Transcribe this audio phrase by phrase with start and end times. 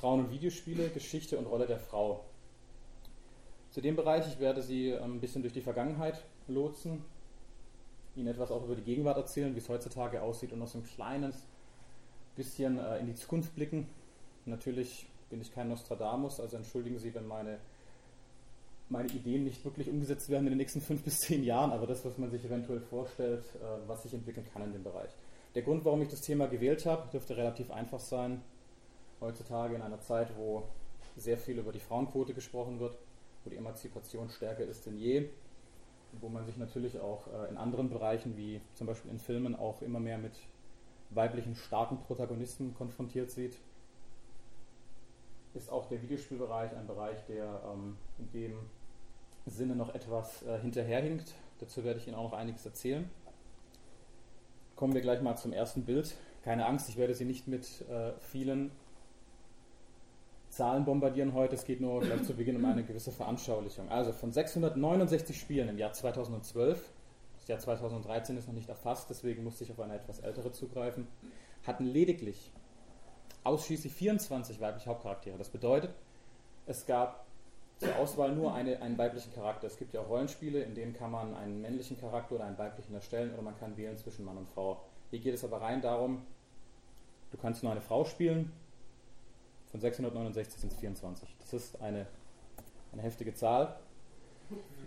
[0.00, 2.24] Frauen und Videospiele, Geschichte und Rolle der Frau.
[3.70, 7.04] Zu dem Bereich, ich werde Sie ähm, ein bisschen durch die Vergangenheit lotsen,
[8.16, 10.84] Ihnen etwas auch über die Gegenwart erzählen, wie es heutzutage aussieht und noch so ein
[10.84, 11.46] kleines
[12.36, 13.86] bisschen äh, in die Zukunft blicken.
[14.46, 17.58] Natürlich bin ich kein Nostradamus, also entschuldigen Sie, wenn meine,
[18.88, 22.04] meine Ideen nicht wirklich umgesetzt werden in den nächsten fünf bis zehn Jahren, aber das,
[22.04, 25.10] was man sich eventuell vorstellt, äh, was sich entwickeln kann in dem Bereich.
[25.54, 28.42] Der Grund, warum ich das Thema gewählt habe, dürfte relativ einfach sein.
[29.20, 30.64] Heutzutage in einer Zeit, wo
[31.16, 32.96] sehr viel über die Frauenquote gesprochen wird,
[33.44, 35.28] wo die Emanzipation stärker ist denn je,
[36.20, 39.82] wo man sich natürlich auch äh, in anderen Bereichen, wie zum Beispiel in Filmen, auch
[39.82, 40.32] immer mehr mit
[41.10, 43.58] weiblichen starken Protagonisten konfrontiert sieht,
[45.54, 48.58] ist auch der Videospielbereich ein Bereich, der ähm, in dem
[49.46, 51.34] Sinne noch etwas äh, hinterherhinkt.
[51.58, 53.08] Dazu werde ich Ihnen auch noch einiges erzählen.
[54.76, 56.14] Kommen wir gleich mal zum ersten Bild.
[56.44, 58.70] Keine Angst, ich werde Sie nicht mit äh, vielen
[60.50, 61.54] Zahlen bombardieren heute.
[61.54, 63.88] Es geht nur gleich zu Beginn um eine gewisse Veranschaulichung.
[63.90, 66.90] Also von 669 Spielen im Jahr 2012,
[67.36, 71.06] das Jahr 2013 ist noch nicht erfasst, deswegen musste ich auf eine etwas ältere zugreifen,
[71.66, 72.52] hatten lediglich
[73.44, 75.38] ausschließlich 24 weibliche Hauptcharaktere.
[75.38, 75.90] Das bedeutet,
[76.66, 77.26] es gab
[77.78, 79.66] zur Auswahl nur eine, einen weiblichen Charakter.
[79.66, 82.94] Es gibt ja auch Rollenspiele, in denen kann man einen männlichen Charakter oder einen weiblichen
[82.94, 84.82] erstellen oder man kann wählen zwischen Mann und Frau.
[85.10, 86.26] Hier geht es aber rein darum,
[87.30, 88.52] du kannst nur eine Frau spielen,
[89.70, 91.28] von 669 sind es 24.
[91.40, 92.06] Das ist eine,
[92.92, 93.76] eine heftige Zahl,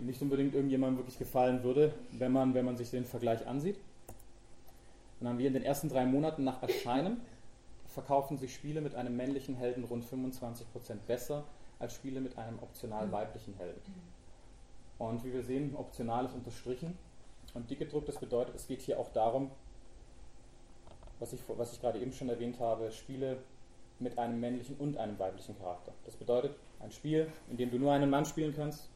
[0.00, 3.78] die nicht unbedingt irgendjemandem wirklich gefallen würde, wenn man, wenn man sich den Vergleich ansieht.
[5.20, 7.20] Dann haben wir in den ersten drei Monaten nach Erscheinen
[7.86, 10.64] verkaufen sich Spiele mit einem männlichen Helden rund 25%
[11.06, 11.44] besser
[11.78, 13.80] als Spiele mit einem optional weiblichen Helden.
[14.98, 16.96] Und wie wir sehen, optional ist unterstrichen
[17.54, 18.08] und dick gedruckt.
[18.08, 19.50] Das bedeutet, es geht hier auch darum,
[21.20, 23.38] was ich, was ich gerade eben schon erwähnt habe, Spiele
[23.98, 25.92] mit einem männlichen und einem weiblichen Charakter.
[26.04, 28.88] Das bedeutet, ein Spiel, in dem du nur einen Mann spielen kannst,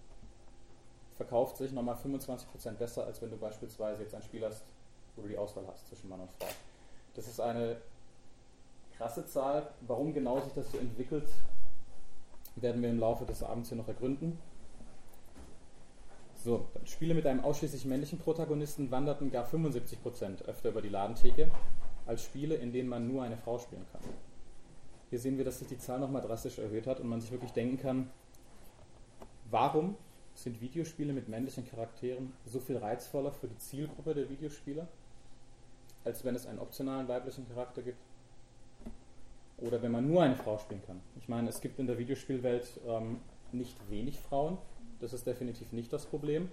[1.17, 4.65] verkauft sich nochmal 25% besser, als wenn du beispielsweise jetzt ein Spiel hast,
[5.15, 6.49] wo du die Auswahl hast zwischen Mann und Frau.
[7.15, 7.77] Das ist eine
[8.97, 9.71] krasse Zahl.
[9.87, 11.29] Warum genau sich das so entwickelt,
[12.57, 14.39] werden wir im Laufe des Abends hier noch ergründen.
[16.35, 21.51] So, Spiele mit einem ausschließlich männlichen Protagonisten wanderten gar 75% öfter über die Ladentheke
[22.07, 24.03] als Spiele, in denen man nur eine Frau spielen kann.
[25.11, 27.53] Hier sehen wir, dass sich die Zahl nochmal drastisch erhöht hat und man sich wirklich
[27.53, 28.11] denken kann,
[29.51, 29.97] warum
[30.35, 34.87] sind Videospiele mit männlichen Charakteren so viel reizvoller für die Zielgruppe der Videospieler,
[36.05, 37.99] als wenn es einen optionalen weiblichen Charakter gibt?
[39.59, 41.01] Oder wenn man nur eine Frau spielen kann.
[41.17, 43.21] Ich meine, es gibt in der Videospielwelt ähm,
[43.53, 44.59] nicht wenig Frauen,
[45.01, 46.51] das ist definitiv nicht das Problem.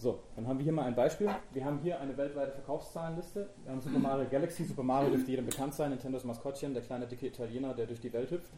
[0.00, 1.28] So, dann haben wir hier mal ein Beispiel.
[1.52, 3.50] Wir haben hier eine weltweite Verkaufszahlenliste.
[3.64, 4.64] Wir haben Super Mario Galaxy.
[4.64, 5.90] Super Mario dürfte jedem bekannt sein.
[5.90, 8.52] Nintendos Maskottchen, der kleine dicke Italiener, der durch die Welt hüpft.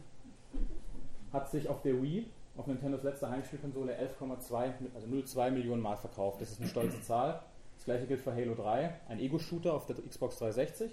[1.33, 6.41] Hat sich auf der Wii, auf Nintendos letzter Heimspielkonsole, 11,2, also 0,2 Millionen Mal verkauft.
[6.41, 7.41] Das ist eine stolze Zahl.
[7.75, 10.91] Das gleiche gilt für Halo 3, ein Ego-Shooter auf der Xbox 360.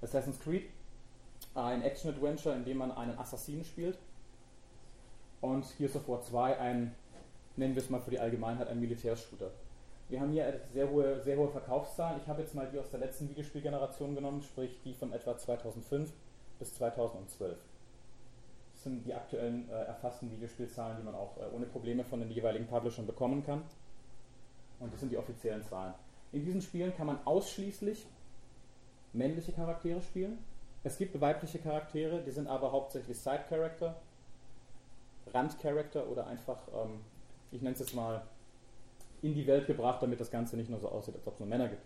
[0.00, 0.66] Assassin's Creed,
[1.56, 3.98] ein Action-Adventure, in dem man einen Assassinen spielt.
[5.40, 6.94] Und Gears of War 2, ein,
[7.56, 9.50] nennen wir es mal für die Allgemeinheit, ein Militärshooter.
[10.08, 12.20] Wir haben hier sehr hohe, sehr hohe Verkaufszahlen.
[12.22, 16.12] Ich habe jetzt mal die aus der letzten Videospielgeneration genommen, sprich die von etwa 2005
[16.58, 17.56] bis 2012.
[18.72, 22.30] Das sind die aktuellen äh, erfassten Videospielzahlen, die man auch äh, ohne Probleme von den
[22.30, 23.62] jeweiligen Publishern bekommen kann.
[24.80, 25.94] Und das sind die offiziellen Zahlen.
[26.32, 28.06] In diesen Spielen kann man ausschließlich
[29.12, 30.38] männliche Charaktere spielen.
[30.82, 33.96] Es gibt weibliche Charaktere, die sind aber hauptsächlich Side-Character,
[35.32, 37.00] Rand-Character oder einfach, ähm,
[37.54, 38.22] ich nenne es jetzt mal
[39.22, 41.48] in die Welt gebracht, damit das Ganze nicht nur so aussieht, als ob es nur
[41.48, 41.82] Männer gibt.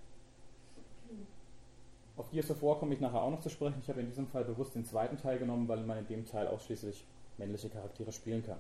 [2.16, 3.78] Auf Gears of War komme ich nachher auch noch zu sprechen.
[3.80, 6.48] Ich habe in diesem Fall bewusst den zweiten Teil genommen, weil man in dem Teil
[6.48, 7.04] ausschließlich
[7.36, 8.58] männliche Charaktere spielen kann.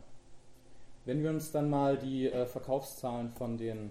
[1.04, 3.90] Wenn wir uns dann mal die äh, Verkaufszahlen von den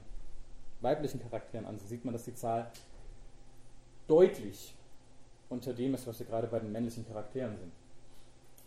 [0.80, 2.72] weiblichen Charakteren ansehen, sieht man, dass die Zahl
[4.08, 4.74] deutlich
[5.50, 7.72] unter dem ist, was wir gerade bei den männlichen Charakteren sind.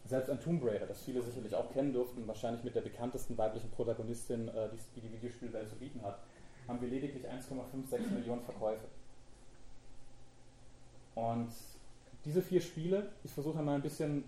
[0.06, 3.70] Selbst ein Tomb Raider, das viele sicherlich auch kennen durften, wahrscheinlich mit der bekanntesten weiblichen
[3.70, 6.18] Protagonistin, äh, die die Videospielwelt zu bieten hat,
[6.66, 8.86] haben wir lediglich 1,56 Millionen Verkäufe.
[11.14, 11.50] Und
[12.24, 14.24] diese vier Spiele, ich versuche einmal ein bisschen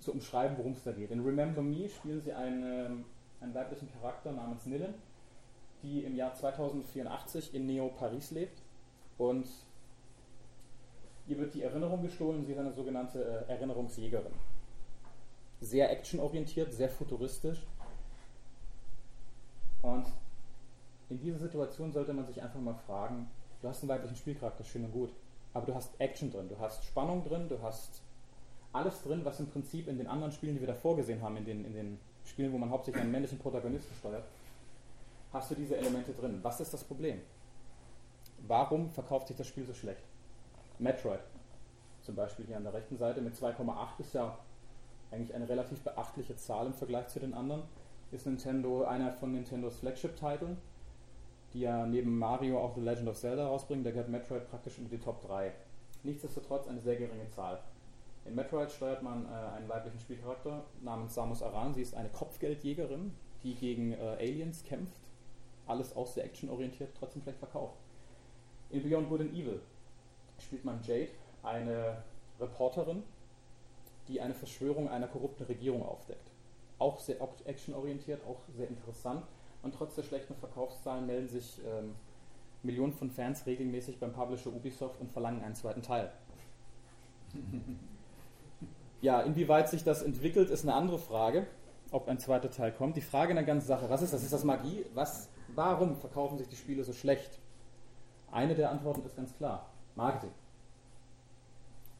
[0.00, 1.10] zu umschreiben, worum es da geht.
[1.10, 3.04] In Remember Me spielen sie einen,
[3.40, 4.94] einen weiblichen Charakter namens Nillen,
[5.82, 8.62] die im Jahr 2084 in Neo Paris lebt
[9.18, 9.46] und
[11.26, 14.32] ihr wird die Erinnerung gestohlen, sie ist eine sogenannte äh, Erinnerungsjägerin
[15.62, 17.64] sehr actionorientiert, sehr futuristisch.
[19.80, 20.06] Und
[21.08, 23.30] in dieser Situation sollte man sich einfach mal fragen,
[23.60, 25.12] du hast einen weiblichen Spielcharakter, schön und gut.
[25.54, 28.00] aber du hast Action drin, du hast Spannung drin, du hast
[28.72, 31.44] alles drin, was im Prinzip in den anderen Spielen, die wir davor gesehen haben, in
[31.44, 34.24] den, in den Spielen, wo man hauptsächlich einen männlichen Protagonisten steuert,
[35.32, 36.38] hast du diese Elemente drin.
[36.42, 37.20] Was ist das Problem?
[38.46, 40.02] Warum verkauft sich das Spiel so schlecht?
[40.78, 41.20] Metroid,
[42.00, 44.38] zum Beispiel hier an der rechten Seite mit 2,8 ist ja
[45.12, 47.62] eigentlich eine relativ beachtliche Zahl im Vergleich zu den anderen.
[48.10, 50.58] Ist Nintendo einer von Nintendos Flagship-Titeln,
[51.52, 53.84] die ja neben Mario auch The Legend of Zelda rausbringen.
[53.84, 55.52] Da gehört Metroid praktisch in die Top 3.
[56.02, 57.60] Nichtsdestotrotz eine sehr geringe Zahl.
[58.24, 61.74] In Metroid steuert man äh, einen weiblichen Spielcharakter namens Samus Aran.
[61.74, 63.12] Sie ist eine Kopfgeldjägerin,
[63.42, 65.00] die gegen äh, Aliens kämpft.
[65.66, 67.78] Alles auch sehr actionorientiert, trotzdem vielleicht verkauft.
[68.70, 69.60] In Beyond Good and Evil
[70.38, 71.10] spielt man Jade,
[71.42, 72.02] eine
[72.40, 73.02] Reporterin,
[74.08, 76.30] die eine Verschwörung einer korrupten Regierung aufdeckt.
[76.78, 79.24] Auch sehr actionorientiert, auch sehr interessant.
[79.62, 81.94] Und trotz der schlechten Verkaufszahlen melden sich ähm,
[82.62, 86.12] Millionen von Fans regelmäßig beim Publisher Ubisoft und verlangen einen zweiten Teil.
[89.02, 91.48] Ja, inwieweit sich das entwickelt, ist eine andere Frage,
[91.90, 92.96] ob ein zweiter Teil kommt.
[92.96, 94.22] Die Frage in der ganzen Sache, was ist das?
[94.22, 94.86] Ist das Magie?
[94.94, 97.40] Was, warum verkaufen sich die Spiele so schlecht?
[98.30, 100.30] Eine der Antworten ist ganz klar, Marketing.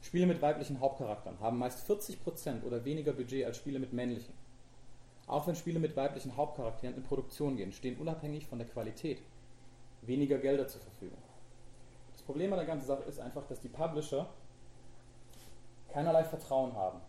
[0.03, 4.33] Spiele mit weiblichen Hauptcharakteren haben meist 40% oder weniger Budget als Spiele mit männlichen.
[5.27, 9.21] Auch wenn Spiele mit weiblichen Hauptcharakteren in Produktion gehen, stehen unabhängig von der Qualität
[10.01, 11.17] weniger Gelder zur Verfügung.
[12.11, 14.27] Das Problem an der ganzen Sache ist einfach, dass die Publisher
[15.87, 16.99] keinerlei Vertrauen haben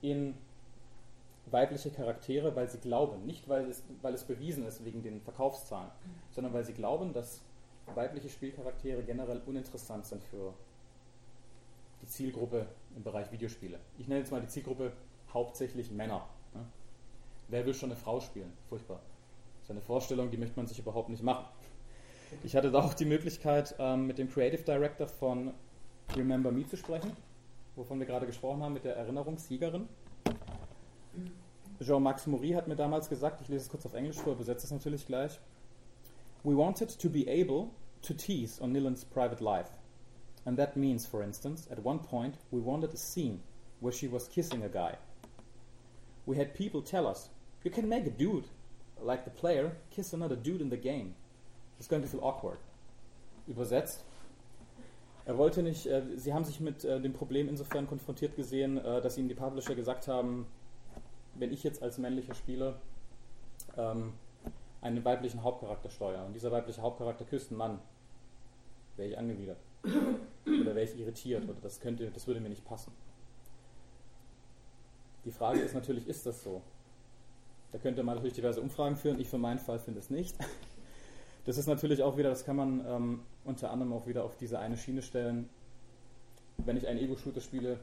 [0.00, 0.34] in
[1.46, 5.90] weibliche Charaktere, weil sie glauben, nicht weil es, weil es bewiesen ist wegen den Verkaufszahlen,
[6.30, 7.42] sondern weil sie glauben, dass
[7.94, 10.54] weibliche Spielcharaktere generell uninteressant sind für
[12.02, 12.66] die Zielgruppe
[12.96, 13.78] im Bereich Videospiele.
[13.98, 14.92] Ich nenne jetzt mal die Zielgruppe
[15.32, 16.28] hauptsächlich Männer.
[16.54, 16.64] Ne?
[17.48, 18.52] Wer will schon eine Frau spielen?
[18.68, 19.00] Furchtbar.
[19.60, 21.46] Das ist eine Vorstellung, die möchte man sich überhaupt nicht machen.
[22.42, 25.52] Ich hatte da auch die Möglichkeit, ähm, mit dem Creative Director von
[26.16, 27.16] Remember Me zu sprechen
[27.76, 29.88] wovon wir gerade gesprochen haben, mit der Erinnerungssiegerin.
[31.80, 34.72] Jean-Max Maury hat mir damals gesagt, ich lese es kurz auf Englisch vor, übersetze es
[34.72, 35.40] natürlich gleich.
[36.44, 37.68] We wanted to be able
[38.02, 39.70] to tease on Nilan's private life.
[40.44, 43.40] And that means, for instance, at one point we wanted a scene
[43.80, 44.96] where she was kissing a guy.
[46.26, 47.28] We had people tell us,
[47.64, 48.44] you can make a dude,
[49.00, 51.14] like the player, kiss another dude in the game.
[51.78, 52.58] It's going to feel awkward.
[53.48, 54.04] Übersetzt,
[55.24, 59.00] er wollte nicht, äh, sie haben sich mit äh, dem Problem insofern konfrontiert gesehen, äh,
[59.00, 60.46] dass ihnen die Publisher gesagt haben,
[61.34, 62.80] wenn ich jetzt als männlicher Spieler
[63.76, 64.12] ähm,
[64.80, 67.78] einen weiblichen Hauptcharakter steuere und dieser weibliche Hauptcharakter küsst einen Mann,
[68.96, 69.58] wäre ich angewidert.
[69.84, 72.92] Oder wäre ich irritiert oder das könnte, das würde mir nicht passen.
[75.24, 76.62] Die Frage ist natürlich, ist das so?
[77.70, 79.20] Da könnte man natürlich diverse Umfragen führen.
[79.20, 80.36] Ich für meinen Fall finde es nicht.
[81.44, 84.60] Das ist natürlich auch wieder, das kann man ähm, unter anderem auch wieder auf diese
[84.60, 85.48] eine Schiene stellen.
[86.58, 87.80] Wenn ich einen Ego-Shooter spiele,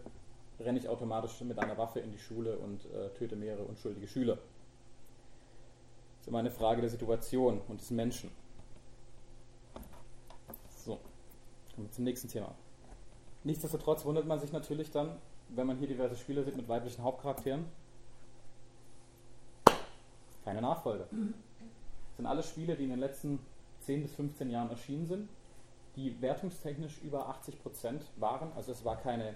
[0.59, 4.35] renne ich automatisch mit einer Waffe in die Schule und äh, töte mehrere unschuldige Schüler.
[4.35, 8.31] Das ist immer eine Frage der Situation und des Menschen.
[10.77, 12.53] So, kommen wir zum nächsten Thema.
[13.43, 15.17] Nichtsdestotrotz wundert man sich natürlich dann,
[15.49, 17.65] wenn man hier diverse Spiele sieht mit weiblichen Hauptcharakteren.
[20.43, 21.07] Keine Nachfolge.
[21.09, 23.39] Das sind alle Spiele, die in den letzten
[23.81, 25.29] 10 bis 15 Jahren erschienen sind,
[25.95, 28.51] die wertungstechnisch über 80 Prozent waren.
[28.55, 29.35] Also es war keine,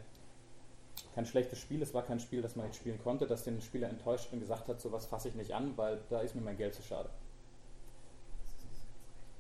[1.16, 3.89] kein schlechtes Spiel, es war kein Spiel, das man nicht spielen konnte, das den Spieler
[3.89, 6.74] enttäuscht und gesagt hat, sowas fasse ich nicht an, weil da ist mir mein Geld
[6.74, 7.10] zu schade.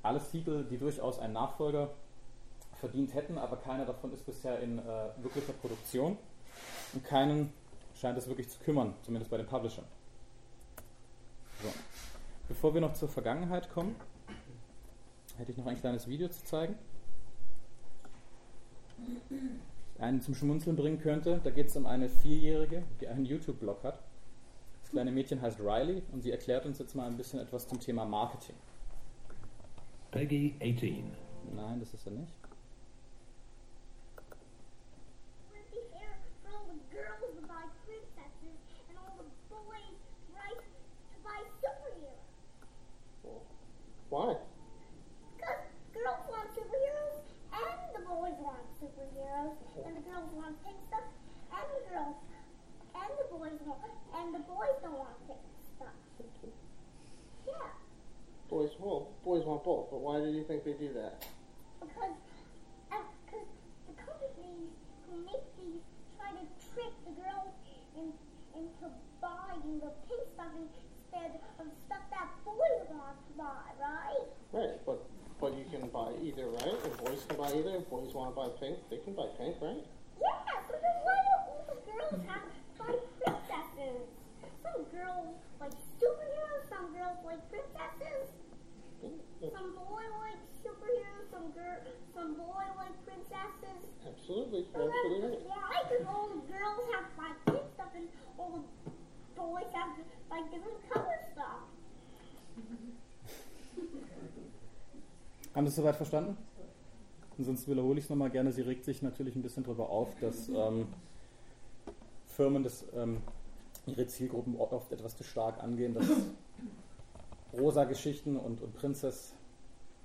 [0.01, 1.89] Alles Titel, die durchaus einen Nachfolger
[2.83, 4.83] verdient hätten, aber keiner davon ist bisher in äh,
[5.21, 6.17] wirklicher Produktion
[6.93, 7.53] und keinen
[7.95, 9.85] scheint es wirklich zu kümmern, zumindest bei den Publishern.
[11.61, 11.69] So.
[12.49, 13.95] Bevor wir noch zur Vergangenheit kommen,
[15.37, 16.75] hätte ich noch ein kleines Video zu zeigen.
[19.97, 21.39] Einen zum Schmunzeln bringen könnte.
[21.41, 24.03] Da geht es um eine Vierjährige, die einen YouTube-Blog hat.
[24.81, 27.79] Das kleine Mädchen heißt Riley und sie erklärt uns jetzt mal ein bisschen etwas zum
[27.79, 28.57] Thema Marketing.
[30.11, 31.13] Peggy 18.
[31.55, 32.42] Nein, das ist er nicht.
[44.13, 44.37] Why?
[48.77, 51.07] superheroes, and the girls want pink stuff,
[51.49, 52.15] and the girls
[52.93, 55.97] and the boys want, and the boys don't want pink stuff.
[57.47, 57.73] Yeah.
[58.49, 61.25] Boys, well, boys want both, but why do you think they do that?
[61.81, 62.13] Because,
[62.91, 64.69] because uh, the companies
[65.09, 65.81] who make these
[66.19, 67.55] try to trick the girls
[67.97, 68.13] in,
[68.53, 70.69] into buying the pink stuff
[71.13, 74.25] instead of um, stuff that to buy, right?
[74.51, 75.05] Right, but
[75.39, 76.75] but you can buy either, right?
[76.83, 77.77] And boys can buy either.
[77.77, 79.83] If boys want to buy pink, they can buy pink, right?
[105.73, 106.37] Es soweit verstanden?
[107.37, 108.51] Ansonsten wiederhole ich es nochmal gerne.
[108.51, 110.87] Sie regt sich natürlich ein bisschen darüber auf, dass ähm,
[112.27, 113.21] Firmen das, ähm,
[113.85, 116.05] ihre Zielgruppen oft etwas zu stark angehen, dass
[117.53, 119.33] rosa Geschichten und, und Prinzess,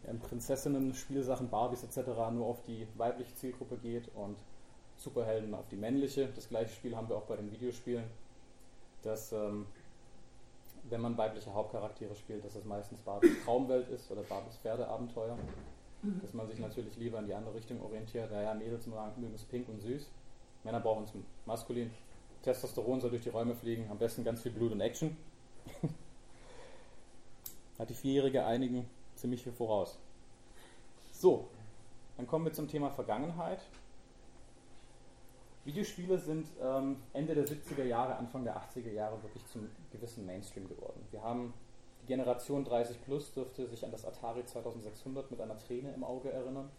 [0.07, 2.09] ähm, Prinzessinnen, Spielsachen, Barbies etc.
[2.33, 4.37] nur auf die weibliche Zielgruppe geht und
[4.97, 6.29] Superhelden auf die männliche.
[6.35, 8.05] Das gleiche Spiel haben wir auch bei den Videospielen,
[9.03, 9.67] dass ähm,
[10.91, 15.37] wenn man weibliche Hauptcharaktere spielt, dass es meistens Barbies Traumwelt ist oder Barbies Pferdeabenteuer.
[16.23, 18.31] Dass man sich natürlich lieber in die andere Richtung orientiert.
[18.31, 20.09] Naja, Mädels mögen es pink und süß.
[20.63, 21.13] Männer brauchen es
[21.45, 21.91] maskulin.
[22.43, 23.91] Testosteron soll durch die Räume fliegen.
[23.91, 25.17] Am besten ganz viel Blut und Action.
[27.79, 29.99] Hat die Vierjährige einigen ziemlich viel voraus.
[31.13, 31.49] So,
[32.17, 33.61] dann kommen wir zum Thema Vergangenheit.
[35.65, 40.69] Videospiele sind ähm, Ende der 70er Jahre, Anfang der 80er Jahre wirklich zum gewissen Mainstream
[40.69, 41.07] geworden.
[41.11, 41.53] Wir haben
[42.03, 46.33] die Generation 30 Plus dürfte sich an das Atari 2600 mit einer Träne im Auge
[46.33, 46.71] erinnern.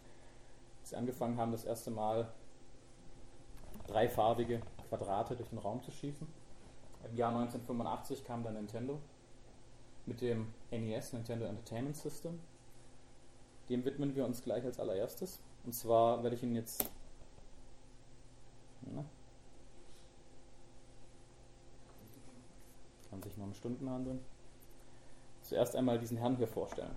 [0.81, 2.31] Als sie angefangen haben, das erste Mal
[3.87, 6.27] dreifarbige Quadrate durch den Raum zu schießen.
[7.09, 8.99] Im Jahr 1985 kam dann Nintendo
[10.05, 12.39] mit dem NES, Nintendo Entertainment System.
[13.69, 15.39] Dem widmen wir uns gleich als allererstes.
[15.65, 16.89] Und zwar werde ich Ihnen jetzt
[18.81, 19.05] na,
[23.09, 24.19] kann sich nur um Stunden handeln.
[25.41, 26.95] Zuerst einmal diesen Herrn hier vorstellen.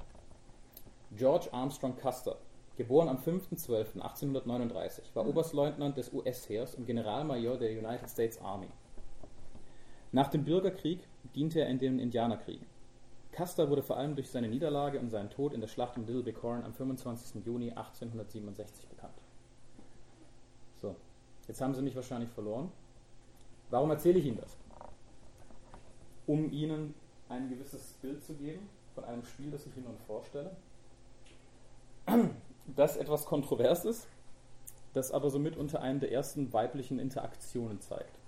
[1.16, 2.36] George Armstrong Custer,
[2.76, 8.68] geboren am 5.12.1839, war Oberstleutnant des US-Heers und Generalmajor der United States Army.
[10.12, 11.00] Nach dem Bürgerkrieg
[11.34, 12.66] diente er in den Indianerkriegen.
[13.32, 16.22] Custer wurde vor allem durch seine Niederlage und seinen Tod in der Schlacht um Little
[16.22, 17.44] Bighorn am 25.
[17.46, 19.14] Juni 1867 bekannt.
[21.48, 22.70] Jetzt haben Sie mich wahrscheinlich verloren.
[23.70, 24.56] Warum erzähle ich Ihnen das?
[26.26, 26.94] Um Ihnen
[27.28, 30.54] ein gewisses Bild zu geben von einem Spiel, das ich Ihnen nun vorstelle,
[32.66, 34.06] das etwas kontrovers ist,
[34.92, 38.18] das aber somit unter einen der ersten weiblichen Interaktionen zeigt.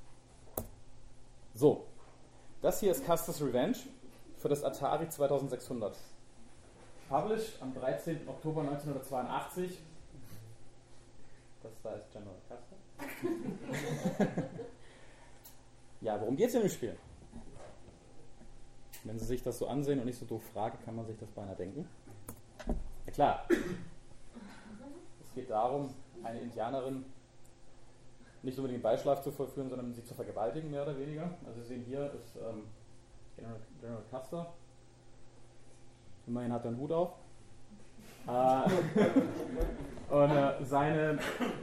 [1.54, 1.84] So,
[2.62, 3.76] das hier ist Custer's Revenge
[4.38, 5.96] für das Atari 2600.
[7.08, 8.26] Published am 13.
[8.26, 9.78] Oktober 1982.
[11.62, 12.73] Das da ist General Custer.
[16.00, 16.96] Ja, worum geht es in dem Spiel?
[19.04, 21.30] Wenn Sie sich das so ansehen und nicht so doof fragen, kann man sich das
[21.30, 21.88] beinahe denken.
[23.06, 23.46] Ja klar.
[25.22, 27.04] Es geht darum, eine Indianerin
[28.44, 31.30] nicht unbedingt in Beischlaf zu vollführen, sondern sie zu vergewaltigen, mehr oder weniger.
[31.46, 32.64] Also Sie sehen hier ist ähm,
[33.36, 34.52] General, General Custer.
[36.26, 37.12] Immerhin hat er einen Hut auf.
[38.26, 41.18] Äh, und äh, seine,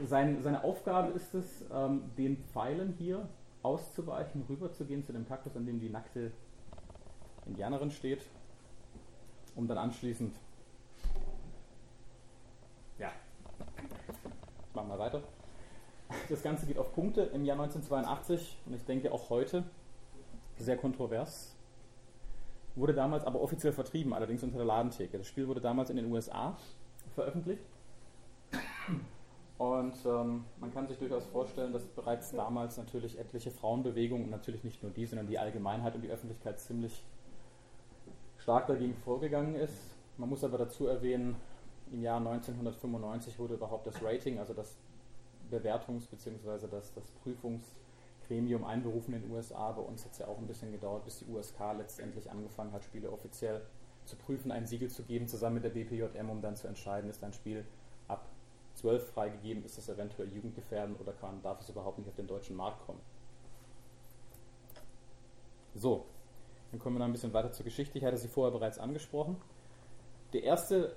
[0.06, 3.28] sein, seine Aufgabe ist es, ähm, den Pfeilen hier
[3.62, 6.32] auszuweichen, rüberzugehen zu dem Kaktus, an dem die nackte
[7.46, 8.22] Indianerin steht,
[9.54, 10.36] um dann anschließend.
[12.98, 13.10] Ja,
[14.74, 15.22] machen wir weiter.
[16.28, 19.64] Das Ganze geht auf Punkte im Jahr 1982 und ich denke auch heute
[20.58, 21.56] sehr kontrovers.
[22.74, 25.18] Wurde damals aber offiziell vertrieben, allerdings unter der Ladentheke.
[25.18, 26.56] Das Spiel wurde damals in den USA
[27.14, 27.62] veröffentlicht.
[29.58, 34.64] Und ähm, man kann sich durchaus vorstellen, dass bereits damals natürlich etliche Frauenbewegungen und natürlich
[34.64, 37.04] nicht nur die, sondern die Allgemeinheit und die Öffentlichkeit ziemlich
[38.38, 39.94] stark dagegen vorgegangen ist.
[40.16, 41.36] Man muss aber dazu erwähnen,
[41.92, 44.76] im Jahr 1995 wurde überhaupt das Rating, also das
[45.50, 46.66] Bewertungs- bzw.
[46.68, 47.12] Das, das
[48.22, 49.72] Prüfungsgremium einberufen in den USA.
[49.72, 52.84] Bei uns hat es ja auch ein bisschen gedauert, bis die USK letztendlich angefangen hat,
[52.84, 53.62] Spiele offiziell
[54.04, 57.22] zu prüfen, ein Siegel zu geben, zusammen mit der BPJM, um dann zu entscheiden, ist
[57.22, 57.64] ein Spiel
[58.08, 58.26] ab
[58.74, 62.56] 12 freigegeben, ist es eventuell jugendgefährdend oder kann, darf es überhaupt nicht auf den deutschen
[62.56, 63.00] Markt kommen.
[65.74, 66.06] So,
[66.70, 67.98] dann kommen wir noch ein bisschen weiter zur Geschichte.
[67.98, 69.36] Ich hatte sie vorher bereits angesprochen.
[70.32, 70.96] Der erste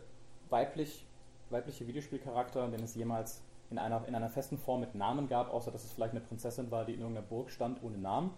[0.50, 1.06] weiblich,
[1.50, 5.72] weibliche Videospielcharakter, den es jemals in einer, in einer festen Form mit Namen gab, außer
[5.72, 8.32] dass es vielleicht eine Prinzessin war, die in irgendeiner Burg stand ohne Namen,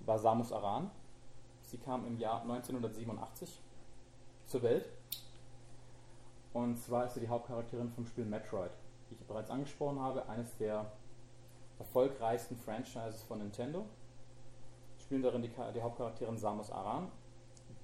[0.00, 0.90] war Samus Aran.
[1.62, 3.60] Sie kam im Jahr 1987
[4.46, 4.88] zur Welt.
[6.52, 8.70] Und zwar ist sie die Hauptcharakterin vom Spiel Metroid,
[9.08, 10.90] wie ich bereits angesprochen habe, eines der
[11.78, 13.84] erfolgreichsten Franchises von Nintendo.
[14.98, 17.08] Spielen darin die, die Hauptcharakterin Samus Aran,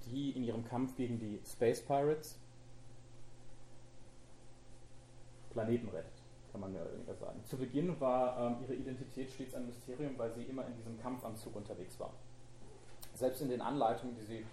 [0.06, 2.38] die in ihrem Kampf gegen die Space Pirates
[5.50, 6.21] Planeten rettet,
[6.52, 7.42] kann man mehr oder weniger sagen.
[7.44, 11.56] Zu Beginn war ähm, ihre Identität stets ein Mysterium, weil sie immer in diesem Kampfanzug
[11.56, 12.12] unterwegs war.
[13.14, 14.46] Selbst in den Anleitungen, die, sie,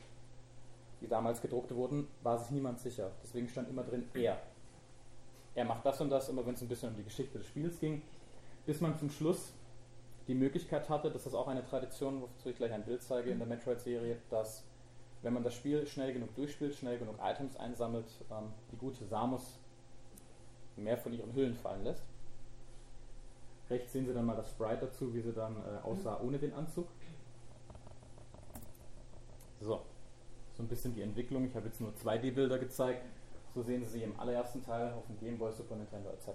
[1.01, 3.11] die damals gedruckt wurden, war sich niemand sicher.
[3.21, 4.41] Deswegen stand immer drin er.
[5.55, 7.79] Er macht das und das, immer wenn es ein bisschen um die Geschichte des Spiels
[7.79, 8.01] ging,
[8.65, 9.53] bis man zum Schluss
[10.27, 13.39] die Möglichkeit hatte, das ist auch eine Tradition, wozu ich gleich ein Bild zeige in
[13.39, 14.63] der Metroid-Serie, dass
[15.21, 19.59] wenn man das Spiel schnell genug durchspielt, schnell genug Items einsammelt, ähm, die gute Samus
[20.79, 22.03] mehr von ihren Hüllen fallen lässt.
[23.69, 26.53] Rechts sehen Sie dann mal das Sprite dazu, wie sie dann äh, aussah ohne den
[26.53, 26.87] Anzug.
[29.59, 29.81] So,
[30.53, 31.45] so ein bisschen die Entwicklung.
[31.45, 33.05] Ich habe jetzt nur 2D-Bilder gezeigt.
[33.53, 36.29] So sehen Sie sie im allerersten Teil auf dem Game Boy, Super Nintendo etc.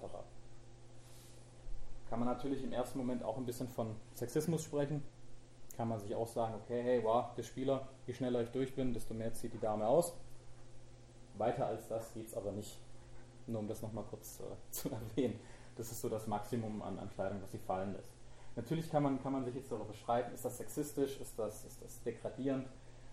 [2.09, 5.03] Kann man natürlich im ersten Moment auch ein bisschen von Sexismus sprechen.
[5.75, 8.93] Kann man sich auch sagen, okay, hey, wow, der Spieler, je schneller ich durch bin,
[8.93, 10.13] desto mehr zieht die Dame aus.
[11.37, 12.79] Weiter als das geht es aber nicht.
[13.47, 15.39] Nur um das nochmal kurz äh, zu erwähnen.
[15.75, 18.11] Das ist so das Maximum an, an Kleidung, was sie fallen lässt.
[18.55, 21.81] Natürlich kann man, kann man sich jetzt darüber streiten, ist das sexistisch, ist das, ist
[21.81, 22.67] das degradierend.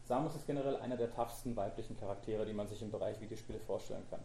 [0.04, 4.04] Samus ist generell einer der toughsten weiblichen Charaktere, die man sich im Bereich Videospiele vorstellen
[4.10, 4.20] kann.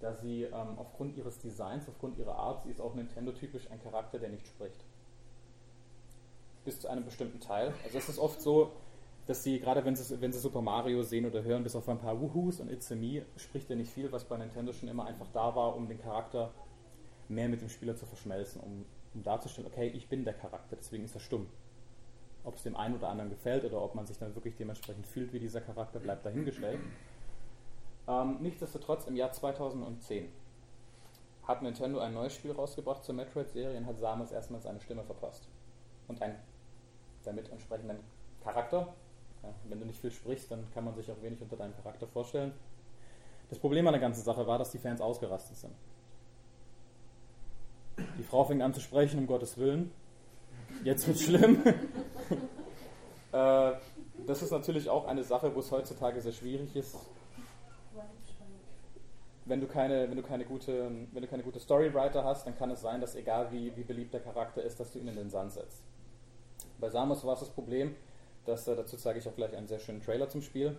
[0.00, 4.18] Da sie ähm, aufgrund ihres Designs, aufgrund ihrer Art, sie ist auch Nintendo-typisch ein Charakter,
[4.18, 4.82] der nicht spricht.
[6.64, 7.74] Bis zu einem bestimmten Teil.
[7.84, 8.72] Also es ist oft so,
[9.30, 11.98] dass sie, gerade wenn sie, wenn sie Super Mario sehen oder hören, bis auf ein
[11.98, 15.28] paar Wuhus und It's Me, spricht er nicht viel, was bei Nintendo schon immer einfach
[15.32, 16.50] da war, um den Charakter
[17.28, 18.84] mehr mit dem Spieler zu verschmelzen, um,
[19.14, 21.46] um darzustellen, okay, ich bin der Charakter, deswegen ist er stumm.
[22.42, 25.32] Ob es dem einen oder anderen gefällt oder ob man sich dann wirklich dementsprechend fühlt
[25.32, 26.80] wie dieser Charakter, bleibt dahingestellt.
[28.08, 30.28] Ähm, nichtsdestotrotz, im Jahr 2010
[31.44, 35.48] hat Nintendo ein neues Spiel rausgebracht zur Metroid-Serie und hat Samus erstmals eine Stimme verpasst.
[36.08, 36.34] Und einen
[37.22, 38.00] damit entsprechenden
[38.42, 38.92] Charakter.
[39.42, 42.06] Ja, wenn du nicht viel sprichst, dann kann man sich auch wenig unter deinem Charakter
[42.06, 42.52] vorstellen.
[43.48, 45.74] Das Problem an der ganzen Sache war, dass die Fans ausgerastet sind.
[48.18, 49.90] Die Frau fängt an zu sprechen, um Gottes Willen.
[50.84, 51.62] Jetzt wird's schlimm.
[53.32, 53.72] äh,
[54.26, 56.96] das ist natürlich auch eine Sache, wo es heutzutage sehr schwierig ist,
[59.50, 62.70] wenn du keine, wenn du keine gute, wenn du keine gute Storywriter hast, dann kann
[62.70, 65.28] es sein, dass egal wie, wie beliebt der Charakter ist, dass du ihn in den
[65.28, 65.82] Sand setzt.
[66.78, 67.96] Bei Samus war es das Problem,
[68.44, 70.76] dass dazu zeige ich auch gleich einen sehr schönen Trailer zum Spiel,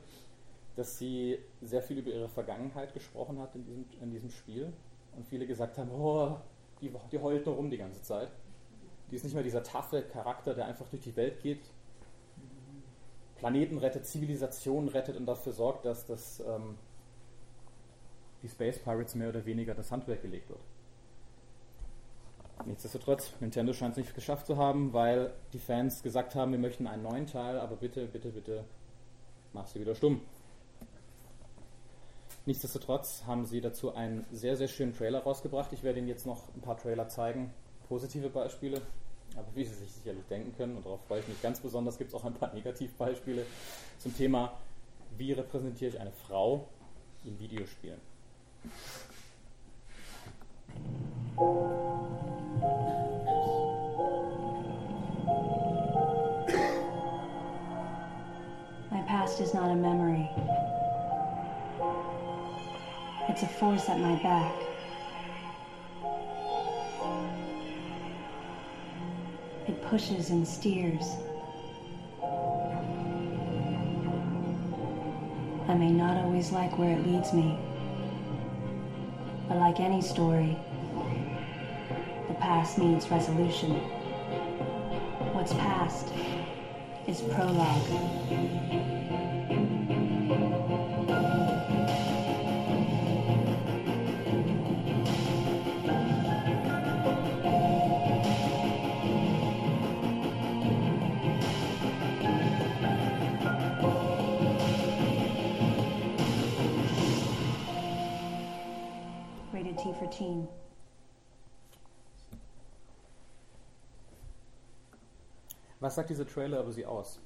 [0.76, 4.72] dass sie sehr viel über ihre Vergangenheit gesprochen hat in diesem, in diesem Spiel
[5.16, 6.38] und viele gesagt haben, oh,
[6.82, 8.32] die, die heult nur rum die ganze Zeit.
[9.10, 11.60] Die ist nicht mehr dieser taffe Charakter, der einfach durch die Welt geht,
[13.36, 16.78] Planeten rettet, Zivilisationen rettet und dafür sorgt, dass das ähm,
[18.44, 20.62] die Space Pirates mehr oder weniger das Handwerk gelegt wird.
[22.66, 26.88] Nichtsdestotrotz, Nintendo scheint es nicht geschafft zu haben, weil die Fans gesagt haben, wir möchten
[26.88, 28.64] einen neuen Teil, aber bitte, bitte, bitte,
[29.54, 30.22] mach sie wieder stumm.
[32.46, 35.74] Nichtsdestotrotz haben sie dazu einen sehr, sehr schönen Trailer rausgebracht.
[35.74, 37.54] Ich werde Ihnen jetzt noch ein paar Trailer zeigen,
[37.88, 38.82] positive Beispiele,
[39.36, 42.10] aber wie Sie sich sicherlich denken können, und darauf freue ich mich ganz besonders, gibt
[42.10, 43.46] es auch ein paar Negativbeispiele
[44.00, 44.58] zum Thema,
[45.18, 46.68] wie repräsentiere ich eine Frau
[47.24, 48.00] in Videospielen.
[58.92, 60.30] My past is not a memory.
[63.30, 64.54] It's a force at my back.
[69.68, 71.16] It pushes and steers.
[75.68, 77.58] I may not always like where it leads me.
[79.48, 80.58] But like any story,
[82.42, 83.70] past needs resolution.
[85.32, 86.12] What's past
[87.08, 88.91] is prologue.
[115.92, 117.20] Was sagt dieser Trailer über sie aus?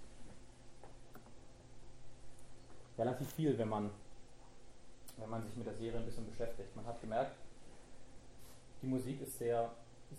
[2.98, 3.92] Relativ viel, wenn man,
[5.18, 6.76] wenn man sich mit der Serie ein bisschen beschäftigt.
[6.76, 7.36] Man hat gemerkt,
[8.82, 9.70] die Musik ist sehr,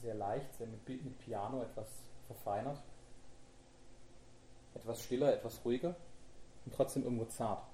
[0.01, 1.89] sehr leicht, sehr mit, mit Piano etwas
[2.29, 2.81] verfeinert,
[4.77, 5.97] etwas stiller, etwas ruhiger
[6.67, 7.67] und trotzdem irgendwo zart.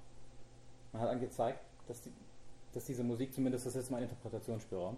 [0.93, 2.15] Man hat angezeigt, dass, die,
[2.73, 4.97] dass diese Musik, zumindest das ist mein Interpretationsspielraum,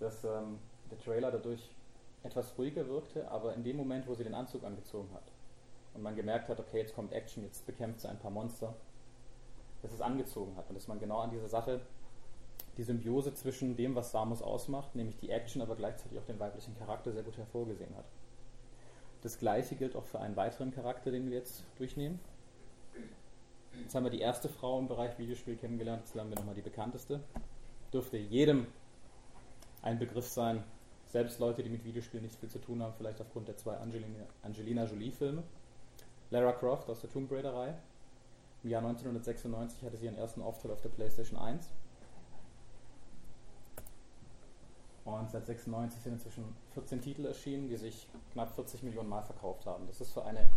[0.00, 0.58] dass ähm,
[0.90, 1.70] der Trailer dadurch
[2.24, 5.30] etwas ruhiger wirkte, aber in dem Moment, wo sie den Anzug angezogen hat
[5.94, 8.74] und man gemerkt hat, okay, jetzt kommt Action, jetzt bekämpft sie ein paar Monster,
[9.82, 11.80] dass es angezogen hat und dass man genau an dieser Sache
[12.76, 16.76] die Symbiose zwischen dem, was Samus ausmacht, nämlich die Action, aber gleichzeitig auch den weiblichen
[16.76, 18.06] Charakter sehr gut hervorgesehen hat.
[19.22, 22.18] Das gleiche gilt auch für einen weiteren Charakter, den wir jetzt durchnehmen.
[23.80, 26.62] Jetzt haben wir die erste Frau im Bereich Videospiel kennengelernt, jetzt lernen wir nochmal die
[26.62, 27.20] bekannteste.
[27.92, 28.66] Dürfte jedem
[29.82, 30.64] ein Begriff sein,
[31.14, 34.26] selbst Leute, die mit Videospielen nichts viel zu tun haben, vielleicht aufgrund der zwei Angelina,
[34.42, 35.44] Angelina Jolie-Filme.
[36.30, 37.78] Lara Croft aus der Tomb Raider-Reihe.
[38.64, 41.70] Im Jahr 1996 hatte sie ihren ersten Auftritt auf der PlayStation 1.
[45.04, 49.66] Und seit 96 sind inzwischen 14 Titel erschienen, die sich knapp 40 Millionen Mal verkauft
[49.66, 49.86] haben.
[49.86, 50.50] Das ist für eine,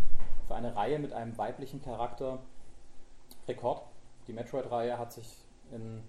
[0.48, 2.40] für eine Reihe mit einem weiblichen Charakter
[3.48, 3.84] Rekord.
[4.26, 5.38] Die Metroid-Reihe hat sich
[5.72, 6.02] in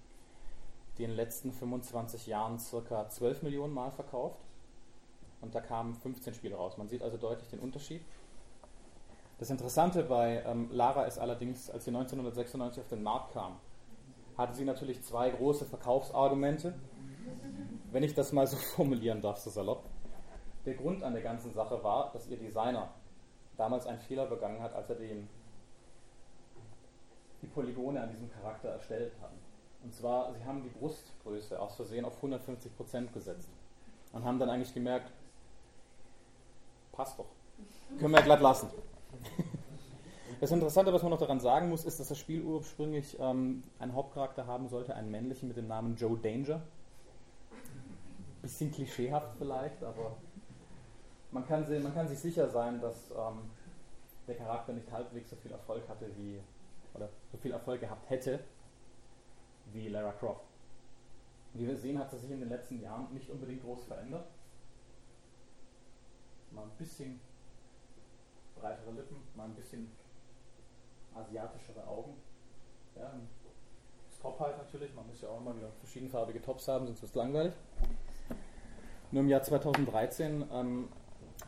[1.07, 4.39] den letzten 25 Jahren circa 12 Millionen Mal verkauft.
[5.41, 6.77] Und da kamen 15 Spiele raus.
[6.77, 8.01] Man sieht also deutlich den Unterschied.
[9.37, 13.57] Das Interessante bei ähm, Lara ist allerdings, als sie 1996 auf den Markt kam,
[14.37, 16.73] hatte sie natürlich zwei große Verkaufsargumente
[17.91, 19.83] wenn ich das mal so formulieren darf, so salopp.
[20.65, 22.89] Der Grund an der ganzen Sache war, dass ihr Designer
[23.57, 25.27] damals einen Fehler begangen hat, als er den,
[27.41, 29.31] die Polygone an diesem Charakter erstellt hat.
[29.83, 33.49] Und zwar, sie haben die Brustgröße aus Versehen auf 150% gesetzt.
[34.11, 35.11] Und haben dann eigentlich gemerkt,
[36.91, 37.27] passt doch.
[37.99, 38.69] Können wir glatt lassen.
[40.39, 43.93] Das Interessante, was man noch daran sagen muss, ist, dass das Spiel ursprünglich ähm, einen
[43.93, 46.61] Hauptcharakter haben sollte, einen männlichen mit dem Namen Joe Danger
[48.41, 50.15] bisschen klischeehaft vielleicht, aber
[51.31, 53.49] man kann, sie, man kann sich sicher sein, dass ähm,
[54.27, 56.39] der Charakter nicht halbwegs so viel Erfolg hatte wie,
[56.93, 58.39] oder so viel Erfolg gehabt hätte
[59.73, 60.45] wie Lara Croft.
[61.53, 64.27] Wie wir sehen, hat sie sich in den letzten Jahren nicht unbedingt groß verändert.
[66.51, 67.19] Mal ein bisschen
[68.59, 69.91] breitere Lippen, mal ein bisschen
[71.15, 72.15] asiatischere Augen.
[72.95, 73.11] Ja,
[74.09, 77.09] das Top halt natürlich, man muss ja auch immer wieder verschiedenfarbige Tops haben, sonst wird
[77.09, 77.53] es langweilig.
[79.11, 80.89] Nur im Jahr 2013 ähm,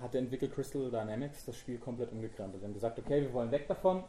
[0.01, 2.61] hat der Entwickler Crystal Dynamics das Spiel komplett umgekrempelt.
[2.61, 4.03] Wir haben gesagt, okay, wir wollen weg davon.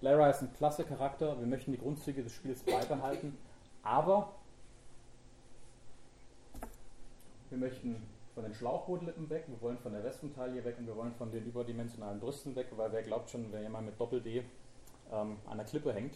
[0.00, 3.36] Lara ist ein klasse Charakter, wir möchten die Grundzüge des Spiels beibehalten,
[3.82, 4.34] aber
[7.50, 8.02] wir möchten
[8.34, 11.44] von den Schlauchbootlippen weg, wir wollen von der Wespentaille weg und wir wollen von den
[11.46, 14.44] überdimensionalen Brüsten weg, weil wer glaubt schon, wenn jemand mit Doppel-D
[15.12, 16.14] ähm, an der Klippe hängt,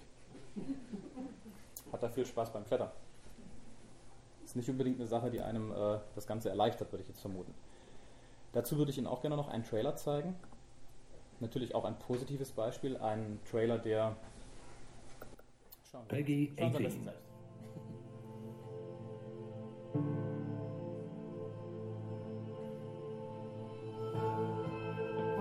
[1.93, 2.91] hat da viel Spaß beim Klettern
[4.53, 7.55] ist nicht unbedingt eine Sache, die einem äh, das Ganze erleichtert, würde ich jetzt vermuten.
[8.53, 10.37] Dazu würde ich Ihnen auch gerne noch einen Trailer zeigen.
[11.41, 14.15] Natürlich auch ein positives Beispiel, ein Trailer, der.
[15.91, 17.05] Schauen wir, Peggy schauen wir 18.
[17.05, 17.32] selbst.
[19.93, 20.01] When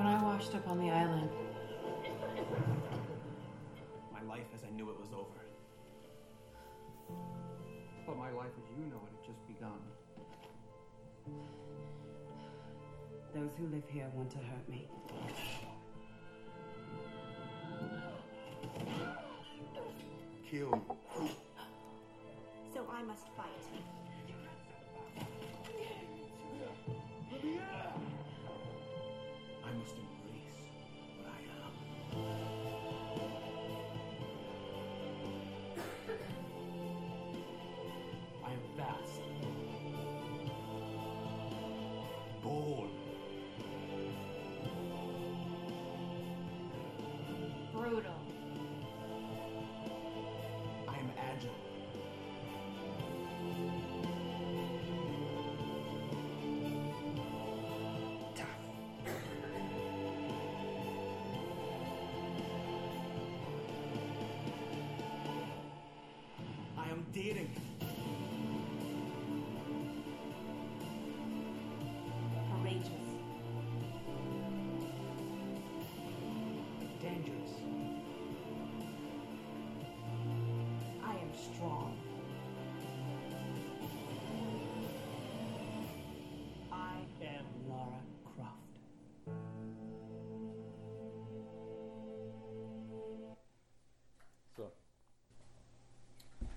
[0.05, 1.29] I washed up on the island,
[4.11, 5.41] my life as I knew it was over.
[8.05, 9.79] But my life as you know it had just begun.
[13.33, 14.89] Those who live here want to hurt me.
[20.49, 20.83] Kill you.
[22.73, 23.80] So I must fight.
[67.13, 67.60] Dating.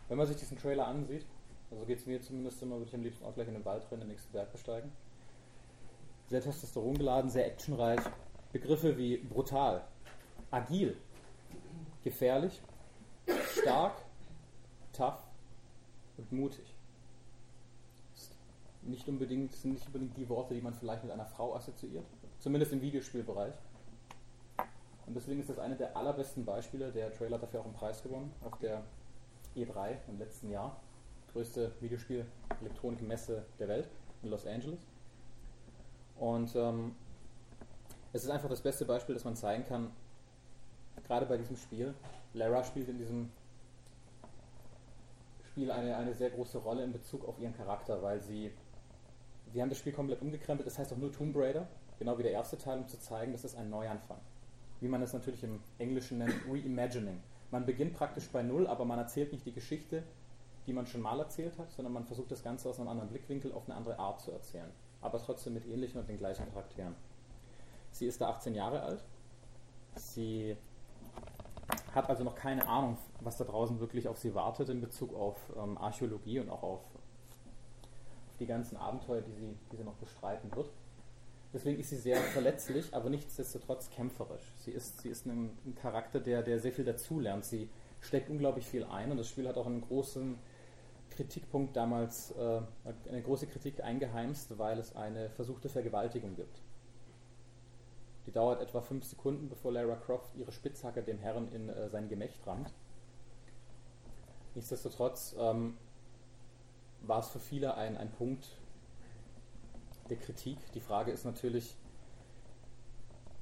[0.08, 1.24] Wenn man sich diesen Trailer ansieht,
[1.70, 3.90] also geht es mir zumindest immer, würde ich am liebsten auch gleich in den Wald
[3.90, 4.92] rennen, den nächsten Berg besteigen.
[6.28, 8.00] Sehr Testosteron geladen, sehr actionreich.
[8.52, 9.84] Begriffe wie brutal,
[10.50, 10.96] agil,
[12.02, 12.62] gefährlich,
[13.50, 13.94] stark,
[14.92, 15.22] tough
[16.16, 16.74] und mutig.
[18.82, 22.04] Nicht unbedingt, sind nicht unbedingt die Worte, die man vielleicht mit einer Frau assoziiert.
[22.38, 23.54] Zumindest im Videospielbereich.
[25.06, 26.92] Und deswegen ist das eine der allerbesten Beispiele.
[26.92, 28.84] Der Trailer hat dafür auch einen Preis gewonnen auf der
[29.56, 30.80] E3 im letzten Jahr.
[31.32, 33.88] größte Videospiel-Elektronikmesse der Welt
[34.22, 34.80] in Los Angeles.
[36.16, 36.94] Und ähm,
[38.12, 39.90] es ist einfach das beste Beispiel, das man zeigen kann,
[41.06, 41.94] gerade bei diesem Spiel.
[42.32, 43.30] Lara spielt in diesem
[45.50, 48.52] Spiel eine, eine sehr große Rolle in Bezug auf ihren Charakter, weil sie,
[49.52, 52.32] sie haben das Spiel komplett umgekrempelt, das heißt auch nur Tomb Raider, genau wie der
[52.32, 54.18] erste Teil, um zu zeigen, das ist ein Neuanfang.
[54.80, 57.20] Wie man es natürlich im Englischen nennt, Reimagining.
[57.50, 60.02] Man beginnt praktisch bei Null, aber man erzählt nicht die Geschichte,
[60.66, 63.52] die man schon mal erzählt hat, sondern man versucht das Ganze aus einem anderen Blickwinkel
[63.52, 64.70] auf eine andere Art zu erzählen.
[65.00, 66.94] Aber trotzdem mit ähnlichen und den gleichen Charakteren.
[67.90, 69.04] Sie ist da 18 Jahre alt.
[69.96, 70.56] Sie
[71.94, 75.36] hat also noch keine Ahnung, was da draußen wirklich auf sie wartet in Bezug auf
[75.56, 76.80] ähm, Archäologie und auch auf,
[78.40, 80.68] die ganzen Abenteuer, die sie, die sie noch bestreiten wird.
[81.54, 84.52] Deswegen ist sie sehr verletzlich, aber nichtsdestotrotz kämpferisch.
[84.56, 87.44] Sie ist, sie ist ein, ein Charakter, der, der sehr viel dazulernt.
[87.44, 90.36] Sie steckt unglaublich viel ein und das Spiel hat auch einen großen
[91.10, 92.60] Kritikpunkt damals, äh,
[93.08, 96.60] eine große Kritik eingeheimst, weil es eine versuchte Vergewaltigung gibt.
[98.26, 102.08] Die dauert etwa fünf Sekunden, bevor Lara Croft ihre Spitzhacke dem Herrn in äh, sein
[102.08, 102.72] Gemächt rammt.
[104.56, 105.76] Nichtsdestotrotz ähm,
[107.02, 108.48] war es für viele ein, ein Punkt
[110.10, 110.58] der Kritik.
[110.72, 111.76] Die Frage ist natürlich,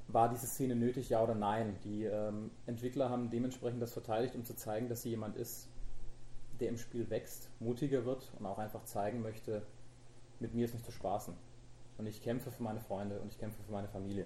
[0.07, 1.77] war diese Szene nötig, ja oder nein?
[1.83, 5.67] Die ähm, Entwickler haben dementsprechend das verteidigt, um zu zeigen, dass sie jemand ist,
[6.59, 9.63] der im Spiel wächst, mutiger wird und auch einfach zeigen möchte,
[10.39, 11.33] mit mir ist nicht zu spaßen.
[11.97, 14.25] Und ich kämpfe für meine Freunde und ich kämpfe für meine Familie.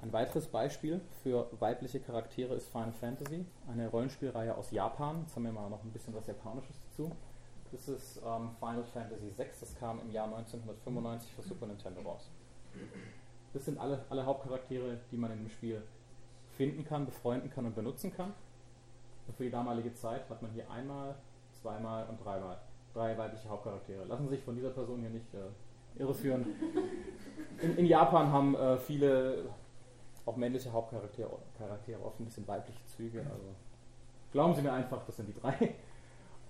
[0.00, 5.22] Ein weiteres Beispiel für weibliche Charaktere ist Final Fantasy, eine Rollenspielreihe aus Japan.
[5.22, 7.10] Jetzt haben wir mal noch ein bisschen was Japanisches dazu.
[7.72, 12.30] Das ist ähm, Final Fantasy VI, das kam im Jahr 1995 für Super Nintendo raus.
[13.52, 15.82] Das sind alle, alle Hauptcharaktere, die man in dem Spiel
[16.56, 18.32] finden kann, befreunden kann und benutzen kann.
[19.26, 21.14] Und für die damalige Zeit hat man hier einmal,
[21.52, 22.58] zweimal und dreimal
[22.94, 24.04] drei weibliche Hauptcharaktere.
[24.04, 26.46] Lassen Sie sich von dieser Person hier nicht äh, irreführen.
[27.60, 29.46] In, in, Japan haben äh, viele
[30.24, 33.20] auch männliche Hauptcharaktere Charaktere oft ein bisschen weibliche Züge.
[33.20, 33.54] Also
[34.32, 35.74] glauben Sie mir einfach, das sind die drei.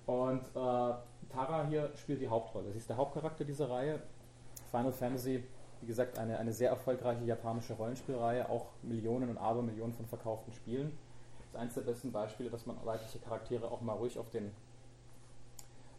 [0.09, 0.95] Und äh,
[1.29, 2.73] Tara hier spielt die Hauptrolle.
[2.73, 4.01] Sie ist der Hauptcharakter dieser Reihe.
[4.71, 5.45] Final Fantasy,
[5.83, 10.97] wie gesagt, eine, eine sehr erfolgreiche japanische Rollenspielreihe, auch Millionen und Abermillionen von verkauften Spielen.
[11.41, 14.47] Das ist eines der besten Beispiele, dass man weibliche Charaktere auch mal ruhig auf den,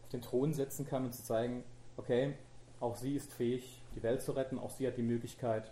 [0.02, 1.64] auf den Thron setzen kann und zu zeigen,
[1.96, 2.34] okay,
[2.80, 5.72] auch sie ist fähig, die Welt zu retten, auch sie hat die Möglichkeit,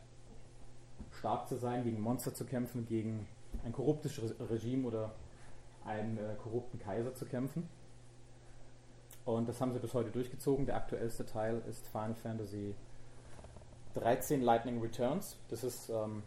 [1.10, 3.28] stark zu sein, gegen Monster zu kämpfen, gegen
[3.66, 4.22] ein korruptes
[4.52, 5.14] Regime oder
[5.86, 7.68] einen äh, korrupten Kaiser zu kämpfen.
[9.28, 10.66] Und das haben sie bis heute durchgezogen.
[10.66, 12.74] Der aktuellste Teil ist Final Fantasy
[13.96, 15.36] 13 Lightning Returns.
[15.50, 16.24] Das ist ähm,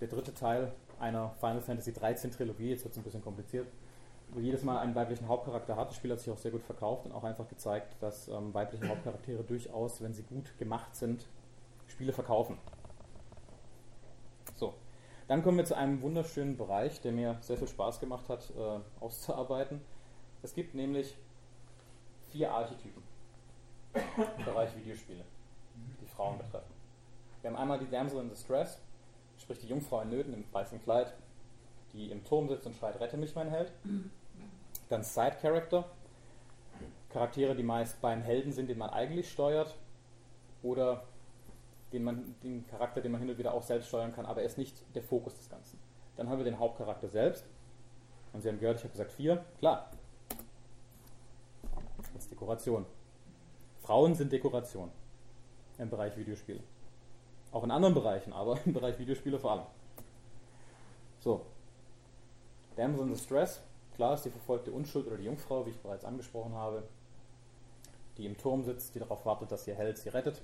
[0.00, 2.70] der dritte Teil einer Final Fantasy 13 Trilogie.
[2.70, 3.66] Jetzt wird es ein bisschen kompliziert.
[4.28, 5.88] Wo jedes Mal einen weiblichen Hauptcharakter hat.
[5.88, 8.86] Das Spiel hat sich auch sehr gut verkauft und auch einfach gezeigt, dass ähm, weibliche
[8.86, 11.26] Hauptcharaktere durchaus, wenn sie gut gemacht sind,
[11.88, 12.56] Spiele verkaufen.
[14.54, 14.74] So,
[15.26, 18.78] dann kommen wir zu einem wunderschönen Bereich, der mir sehr viel Spaß gemacht hat, äh,
[19.00, 19.80] auszuarbeiten.
[20.42, 21.16] Es gibt nämlich
[22.34, 23.00] vier Archetypen
[23.94, 25.24] im Bereich Videospiele,
[26.00, 26.74] die Frauen betreffen.
[27.40, 28.80] Wir haben einmal die Damsel in Distress,
[29.38, 31.14] sprich die Jungfrau in Nöten im weißen Kleid,
[31.92, 33.72] die im Turm sitzt und schreit, rette mich, mein Held.
[34.88, 35.84] Dann Side Character,
[37.10, 39.76] Charaktere, die meist beim Helden sind, den man eigentlich steuert,
[40.64, 41.04] oder
[41.92, 44.46] den, man, den Charakter, den man hin und wieder auch selbst steuern kann, aber er
[44.46, 45.78] ist nicht der Fokus des Ganzen.
[46.16, 47.46] Dann haben wir den Hauptcharakter selbst.
[48.32, 49.44] Und Sie haben gehört, ich habe gesagt vier.
[49.60, 49.92] Klar.
[52.44, 52.84] Dekoration.
[53.80, 54.90] Frauen sind Dekoration
[55.78, 56.60] im Bereich Videospiele.
[57.52, 59.66] Auch in anderen Bereichen, aber im Bereich Videospiele vor allem.
[61.20, 61.40] So.
[62.76, 63.62] Damsel in Distress.
[63.94, 66.82] Klar ist die verfolgte Unschuld oder die Jungfrau, wie ich bereits angesprochen habe,
[68.18, 70.42] die im Turm sitzt, die darauf wartet, dass ihr Held sie rettet.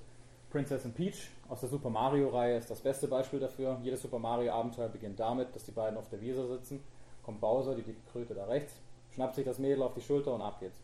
[0.49, 3.77] Princess Peach aus der Super Mario-Reihe ist das beste Beispiel dafür.
[3.83, 6.81] Jedes Super Mario-Abenteuer beginnt damit, dass die beiden auf der Wiese sitzen.
[7.21, 8.73] Kommt Bowser, die dicke Kröte da rechts,
[9.13, 10.79] schnappt sich das Mädel auf die Schulter und ab geht's.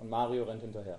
[0.00, 0.98] Und Mario rennt hinterher.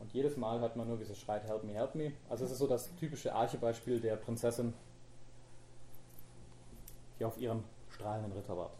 [0.00, 2.12] Und jedes Mal hört man nur, wie sie schreit, help me, help me.
[2.28, 4.74] Also es ist so das typische Archebeispiel der Prinzessin,
[7.18, 8.78] die auf ihren strahlenden Ritter wartet.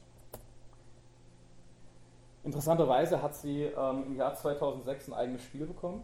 [2.45, 6.03] Interessanterweise hat sie ähm, im Jahr 2006 ein eigenes Spiel bekommen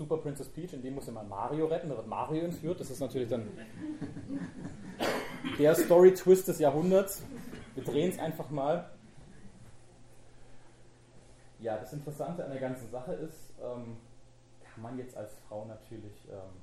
[0.00, 2.80] Super Princess Peach, in dem muss immer Mario retten, da wird Mario entführt.
[2.80, 3.46] Das ist natürlich dann
[5.58, 7.22] der Story-Twist des Jahrhunderts.
[7.74, 8.88] Wir drehen es einfach mal.
[11.60, 13.98] Ja, das Interessante an der ganzen Sache ist, ähm,
[14.62, 16.60] kann man jetzt als Frau natürlich ähm,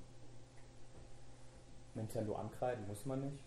[1.94, 3.44] Nintendo ankreiden, muss man nicht.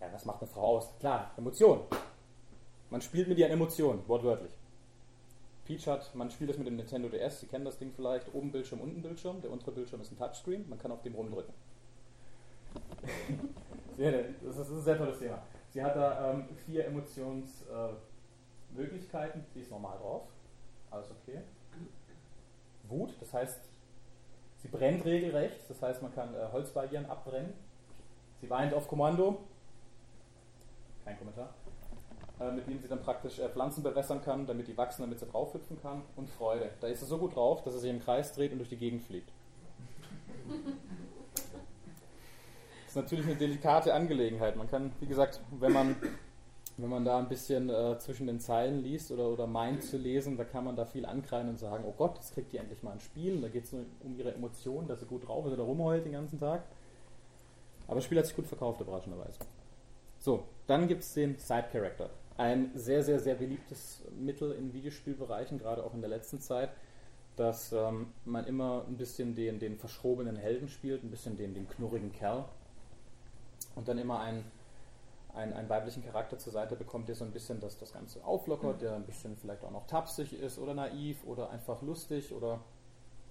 [0.00, 0.96] Ja, was macht eine Frau aus?
[1.00, 1.80] Klar, Emotion.
[2.90, 4.52] Man spielt mit ihren Emotionen, wortwörtlich.
[5.64, 8.52] Peach hat, man spielt das mit dem Nintendo DS, Sie kennen das Ding vielleicht, oben
[8.52, 9.42] Bildschirm, unten Bildschirm.
[9.42, 11.52] Der untere Bildschirm ist ein Touchscreen, man kann auf dem rumdrücken.
[13.96, 15.42] das ist ein sehr tolles Thema.
[15.70, 18.15] Sie hat da ähm, vier Emotionsmöglichkeiten, äh,
[18.74, 20.22] die ist normal drauf.
[20.90, 21.40] Alles okay.
[22.88, 23.60] Wut, das heißt,
[24.58, 27.52] sie brennt regelrecht, das heißt, man kann äh, Holzbarrieren abbrennen.
[28.40, 29.38] Sie weint auf Kommando.
[31.04, 31.54] Kein Kommentar.
[32.38, 35.26] Äh, mit dem sie dann praktisch äh, Pflanzen bewässern kann, damit die wachsen, damit sie
[35.26, 36.02] draufhüpfen kann.
[36.16, 36.70] Und Freude.
[36.80, 38.76] Da ist sie so gut drauf, dass sie sich im Kreis dreht und durch die
[38.76, 39.30] Gegend fliegt.
[42.84, 44.56] Das ist natürlich eine delikate Angelegenheit.
[44.56, 45.96] Man kann, wie gesagt, wenn man,
[46.78, 50.36] wenn man da ein bisschen äh, zwischen den Zeilen liest oder, oder meint zu lesen,
[50.36, 52.92] da kann man da viel ankreien und sagen, oh Gott, jetzt kriegt die endlich mal
[52.92, 53.36] ein Spiel.
[53.36, 56.04] Und da geht es nur um ihre Emotionen, dass sie gut drauf ist oder rumheult
[56.04, 56.64] den ganzen Tag.
[57.86, 59.38] Aber das Spiel hat sich gut verkauft, überraschenderweise.
[60.18, 62.10] So, dann gibt es den Side Character.
[62.36, 66.70] Ein sehr, sehr, sehr beliebtes Mittel in Videospielbereichen, gerade auch in der letzten Zeit,
[67.36, 71.68] dass ähm, man immer ein bisschen den, den verschrobenen Helden spielt, ein bisschen den, den
[71.68, 72.44] knurrigen Kerl
[73.74, 74.44] und dann immer einen,
[75.36, 78.80] einen, einen weiblichen Charakter zur Seite bekommt, der so ein bisschen das, das Ganze auflockert,
[78.80, 82.60] der ein bisschen vielleicht auch noch tapsig ist oder naiv oder einfach lustig oder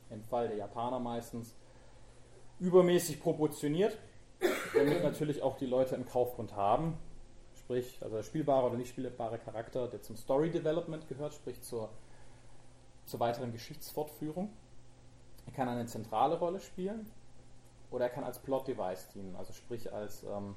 [0.10, 1.56] im Fall der Japaner meistens
[2.60, 3.98] übermäßig proportioniert,
[4.74, 6.98] damit natürlich auch die Leute einen Kaufgrund haben,
[7.58, 11.89] sprich, also der spielbare oder nicht spielbare Charakter, der zum Story Development gehört, sprich zur,
[13.06, 14.54] zur weiteren Geschichtsfortführung.
[15.48, 17.10] Er kann eine zentrale Rolle spielen
[17.89, 20.56] oder er kann als Plot Device dienen, also sprich als, ähm,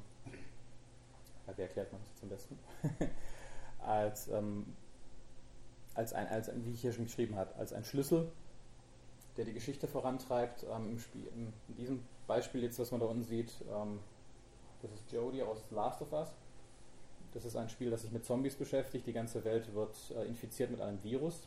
[1.57, 2.59] wie erklärt man das jetzt am besten?
[3.79, 4.75] als, ähm,
[5.95, 8.31] als, ein, als wie ich hier schon geschrieben habe, als ein Schlüssel,
[9.37, 10.65] der die Geschichte vorantreibt.
[10.65, 14.01] Ähm, im Spiel, in, in, diesem Beispiel jetzt, was man da unten sieht, ähm,
[14.83, 16.29] das ist Jodie aus Last of Us.
[17.35, 19.07] Das ist ein Spiel, das sich mit Zombies beschäftigt.
[19.07, 21.47] Die ganze Welt wird äh, infiziert mit einem Virus.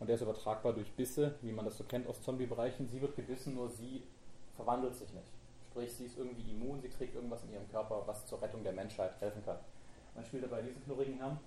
[0.00, 2.88] Und der ist übertragbar durch Bisse, wie man das so kennt aus Zombie-Bereichen.
[2.88, 4.02] Sie wird gebissen, nur sie
[4.56, 5.30] verwandelt sich nicht.
[5.72, 8.74] Sprich, sie ist irgendwie immun, sie trägt irgendwas in ihrem Körper, was zur Rettung der
[8.74, 9.56] Menschheit helfen kann.
[10.14, 11.38] Man spielt dabei diesen knurrigen Herrn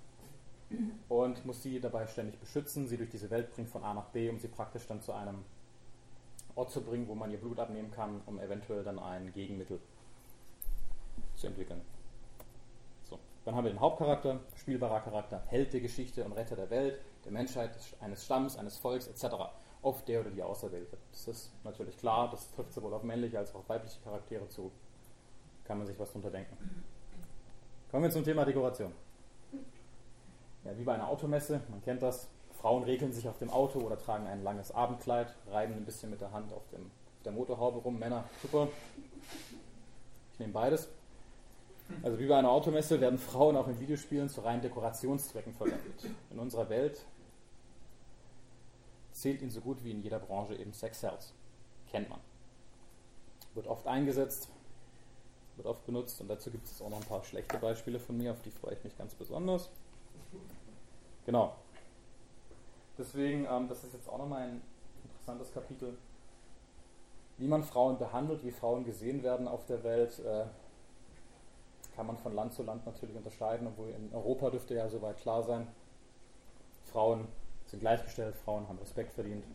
[1.09, 4.27] und muss sie dabei ständig beschützen, sie durch diese Welt bringen von A nach B,
[4.31, 5.45] um sie praktisch dann zu einem
[6.55, 9.79] Ort zu bringen, wo man ihr Blut abnehmen kann, um eventuell dann ein Gegenmittel
[11.35, 11.81] zu entwickeln.
[13.45, 17.31] Dann haben wir den Hauptcharakter, spielbarer Charakter, Held der Geschichte und Retter der Welt, der
[17.31, 19.35] Menschheit, eines Stamms, eines Volks etc.
[19.85, 20.97] Auf der oder die Auserwählte.
[21.11, 24.71] Das ist natürlich klar, das trifft sowohl auf männliche als auch auf weibliche Charaktere zu.
[25.63, 26.57] Kann man sich was drunter denken.
[27.91, 28.91] Kommen wir zum Thema Dekoration.
[30.63, 32.27] Ja, wie bei einer Automesse, man kennt das.
[32.59, 36.19] Frauen regeln sich auf dem Auto oder tragen ein langes Abendkleid, reiben ein bisschen mit
[36.19, 36.85] der Hand auf, dem,
[37.17, 37.99] auf der Motorhaube rum.
[37.99, 38.69] Männer, super.
[40.33, 40.89] Ich nehme beides.
[42.01, 46.09] Also wie bei einer Automesse werden Frauen auch in Videospielen zu reinen Dekorationszwecken verwendet.
[46.31, 47.05] In unserer Welt
[49.15, 51.33] zählt ihn so gut wie in jeder Branche eben Sex Sales.
[51.89, 52.19] Kennt man.
[53.53, 54.49] Wird oft eingesetzt,
[55.55, 58.31] wird oft benutzt und dazu gibt es auch noch ein paar schlechte Beispiele von mir,
[58.31, 59.69] auf die freue ich mich ganz besonders.
[61.25, 61.55] Genau.
[62.97, 64.61] Deswegen, ähm, das ist jetzt auch nochmal ein
[65.03, 65.97] interessantes Kapitel.
[67.37, 70.45] Wie man Frauen behandelt, wie Frauen gesehen werden auf der Welt, äh,
[71.95, 75.41] kann man von Land zu Land natürlich unterscheiden, obwohl in Europa dürfte ja soweit klar
[75.43, 75.67] sein,
[76.91, 77.27] Frauen
[77.65, 79.45] sind gleichgestellt, Frauen haben Respekt verdient,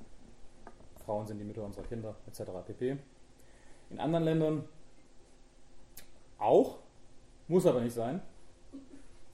[1.04, 2.42] Frauen sind die Mütter unserer Kinder, etc.
[2.66, 2.98] pp.
[3.90, 4.68] In anderen Ländern
[6.38, 6.78] auch,
[7.48, 8.22] muss aber nicht sein.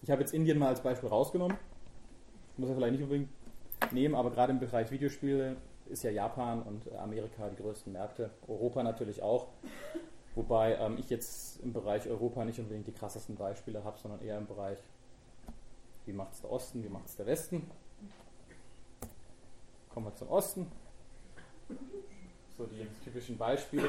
[0.03, 1.57] Ich habe jetzt Indien mal als Beispiel rausgenommen,
[2.57, 3.31] muss er vielleicht nicht unbedingt
[3.93, 8.83] nehmen, aber gerade im Bereich Videospiele ist ja Japan und Amerika die größten Märkte, Europa
[8.83, 9.49] natürlich auch.
[10.35, 14.37] Wobei ähm, ich jetzt im Bereich Europa nicht unbedingt die krassesten Beispiele habe, sondern eher
[14.37, 14.79] im Bereich,
[16.05, 17.71] wie macht es der Osten, wie macht es der Westen.
[19.97, 20.71] Kommen wir zum Osten.
[22.59, 23.89] So die typischen Beispiele.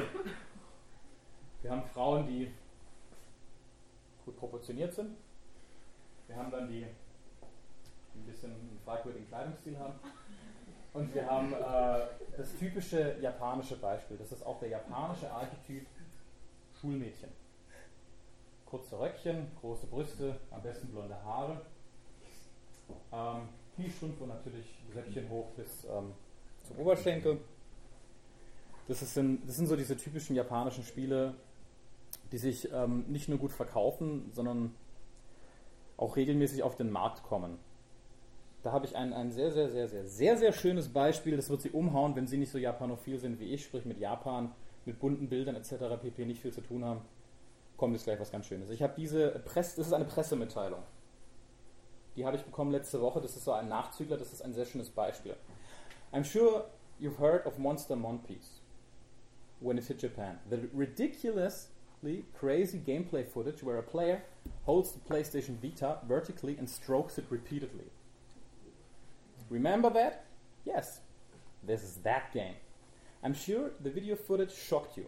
[1.60, 2.50] Wir haben Frauen, die
[4.24, 5.18] gut proportioniert sind.
[6.26, 6.86] Wir haben dann die,
[8.14, 10.00] die ein bisschen einen fragwürdigen Kleidungsstil haben.
[10.94, 12.06] Und wir haben äh,
[12.38, 14.16] das typische japanische Beispiel.
[14.16, 15.86] Das ist auch der japanische Archetyp
[16.80, 17.28] Schulmädchen.
[18.64, 21.60] Kurze Röckchen, große Brüste, am besten blonde Haare.
[23.12, 26.12] Ähm, Kniestrümpfe und natürlich Röckchen hoch bis ähm,
[26.64, 27.38] zum Oberschenkel.
[28.88, 31.34] Das, ist, das sind so diese typischen japanischen Spiele,
[32.32, 34.74] die sich ähm, nicht nur gut verkaufen, sondern
[35.96, 37.58] auch regelmäßig auf den Markt kommen.
[38.64, 41.36] Da habe ich ein, ein sehr, sehr, sehr, sehr, sehr, sehr schönes Beispiel.
[41.36, 44.52] Das wird Sie umhauen, wenn Sie nicht so japanophil sind wie ich, sprich mit Japan
[44.88, 46.00] mit bunten Bildern etc.
[46.00, 46.24] pp.
[46.24, 47.02] nicht viel zu tun haben.
[47.76, 48.70] kommt jetzt gleich was ganz Schönes.
[48.70, 50.82] Ich habe diese Presse, das ist eine Pressemitteilung.
[52.18, 53.20] Die habe ich bekommen letzte Woche.
[53.20, 55.36] Das ist so ein Nachzügler, das ist ein sehr schönes Beispiel.
[56.12, 56.64] I'm sure
[57.00, 58.60] you've heard of Monster Monpiece
[59.60, 60.40] when it hit Japan.
[60.50, 64.22] The ridiculously crazy gameplay footage where a player
[64.66, 67.92] holds the PlayStation Vita vertically and strokes it repeatedly.
[69.48, 70.24] Remember that?
[70.64, 71.02] Yes,
[71.64, 72.56] this is that game.
[73.22, 75.06] I'm sure the video footage shocked you,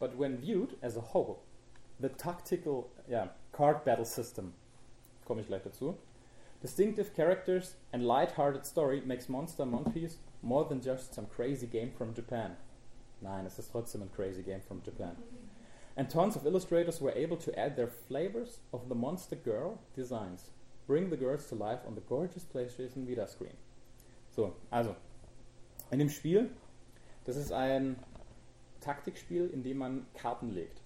[0.00, 1.44] but when viewed as a whole,
[2.00, 4.54] the tactical yeah, card battle system,
[5.24, 5.94] komme ich gleich dazu,
[6.60, 12.14] distinctive characters and light-hearted story makes Monster Monpiece more than just some crazy game from
[12.14, 12.56] Japan.
[13.22, 15.16] Nein, es ist trotzdem ein crazy game from Japan.
[15.96, 20.50] And tons of illustrators were able to add their flavors of the Monster Girl designs,
[20.86, 23.56] bring the girls to life on the gorgeous PlayStation Vita screen.
[24.30, 24.96] So, also,
[25.90, 26.50] in dem Spiel,
[27.24, 27.96] das ist ein
[28.80, 30.80] Taktikspiel, in dem man Karten legt.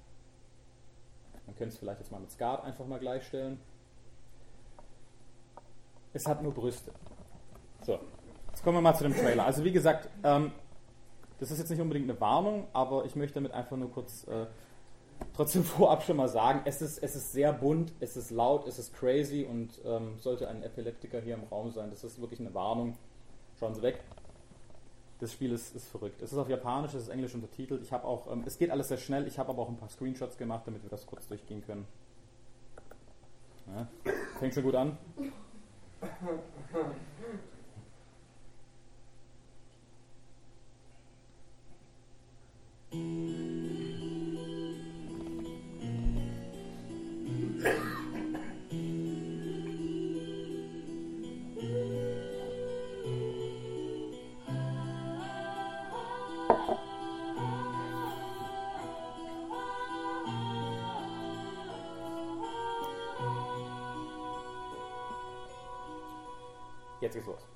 [1.46, 3.58] Man könnte es vielleicht jetzt mal mit Skat einfach mal gleichstellen.
[6.14, 6.92] Es hat nur Brüste.
[7.82, 7.98] So,
[8.48, 9.44] jetzt kommen wir mal zu dem Trailer.
[9.44, 10.52] Also wie gesagt, ähm,
[11.40, 14.46] das ist jetzt nicht unbedingt eine Warnung, aber ich möchte damit einfach nur kurz äh,
[15.34, 18.78] trotzdem vorab schon mal sagen, es ist, es ist sehr bunt, es ist laut, es
[18.78, 22.54] ist crazy und ähm, sollte ein Epileptiker hier im Raum sein, das ist wirklich eine
[22.54, 22.96] Warnung.
[23.58, 24.00] Schauen Sie weg.
[25.18, 26.22] Das Spiel ist, ist verrückt.
[26.22, 27.82] Es ist auf Japanisch, es ist Englisch untertitelt.
[27.82, 29.26] Ich habe auch, ähm, es geht alles sehr schnell.
[29.26, 31.86] Ich habe aber auch ein paar Screenshots gemacht, damit wir das kurz durchgehen können.
[33.66, 33.88] Ja,
[34.38, 34.96] fängt schon gut an.
[36.04, 36.14] Thank
[36.74, 37.40] you.
[42.94, 43.83] Mm.
[67.14, 67.54] Jetzt geht's los.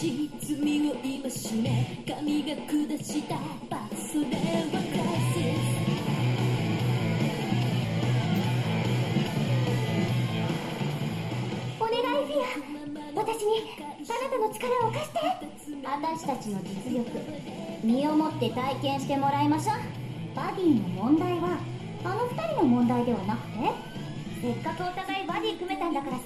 [0.00, 0.19] 知
[16.12, 17.08] 私たちの実力
[17.84, 19.76] 身をもって体験してもらいましょう。
[20.34, 21.56] バディの問題は
[22.02, 23.58] あの2人の問題ではなくて
[24.42, 26.22] せっかくお互いバディ組めたんだからさ。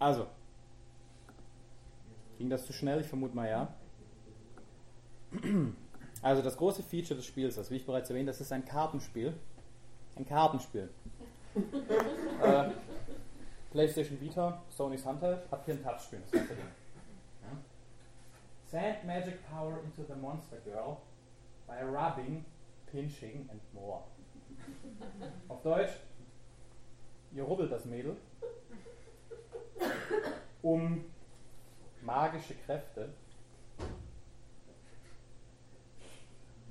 [0.00, 0.26] Also.
[2.38, 3.00] Ging das zu schnell?
[3.00, 3.74] Ich vermute mal ja.
[6.22, 9.34] Also das große Feature des Spiels ist, wie ich bereits erwähnt, das ist ein Kartenspiel.
[10.16, 10.90] Ein Kartenspiel.
[11.54, 12.70] äh,
[13.70, 16.22] PlayStation Vita, Sony's Handheld, hat hier ein Touchscreen.
[16.22, 16.64] Das ganze Ding.
[17.42, 17.58] Ja.
[18.66, 20.98] Send magic power into the monster girl
[21.66, 22.44] by rubbing,
[22.90, 24.02] pinching and more.
[25.48, 25.92] Auf Deutsch,
[27.32, 28.16] ihr rubbelt das Mädel
[30.62, 31.04] um
[32.02, 33.10] magische Kräfte.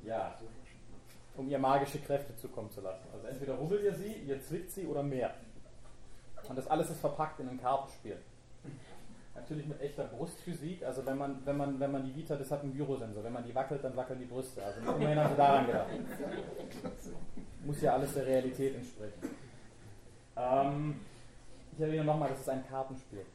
[0.04, 0.36] Ja,
[1.38, 3.08] um ihr magische Kräfte zukommen zu lassen.
[3.14, 5.34] Also entweder rubbelt ihr sie, ihr zwickt sie oder mehr.
[6.48, 8.18] Und das alles ist verpackt in ein Kartenspiel.
[9.36, 12.64] Natürlich mit echter Brustphysik, also wenn man, wenn man, wenn man die Vita, das hat
[12.64, 14.64] einen Gyrosensor, wenn man die wackelt, dann wackeln die Brüste.
[14.64, 15.88] Also immerhin haben sie daran gedacht.
[17.64, 19.36] Muss ja alles der Realität entsprechen.
[20.36, 21.00] Ähm,
[21.74, 23.26] ich erwähne nochmal, das ist ein Kartenspiel.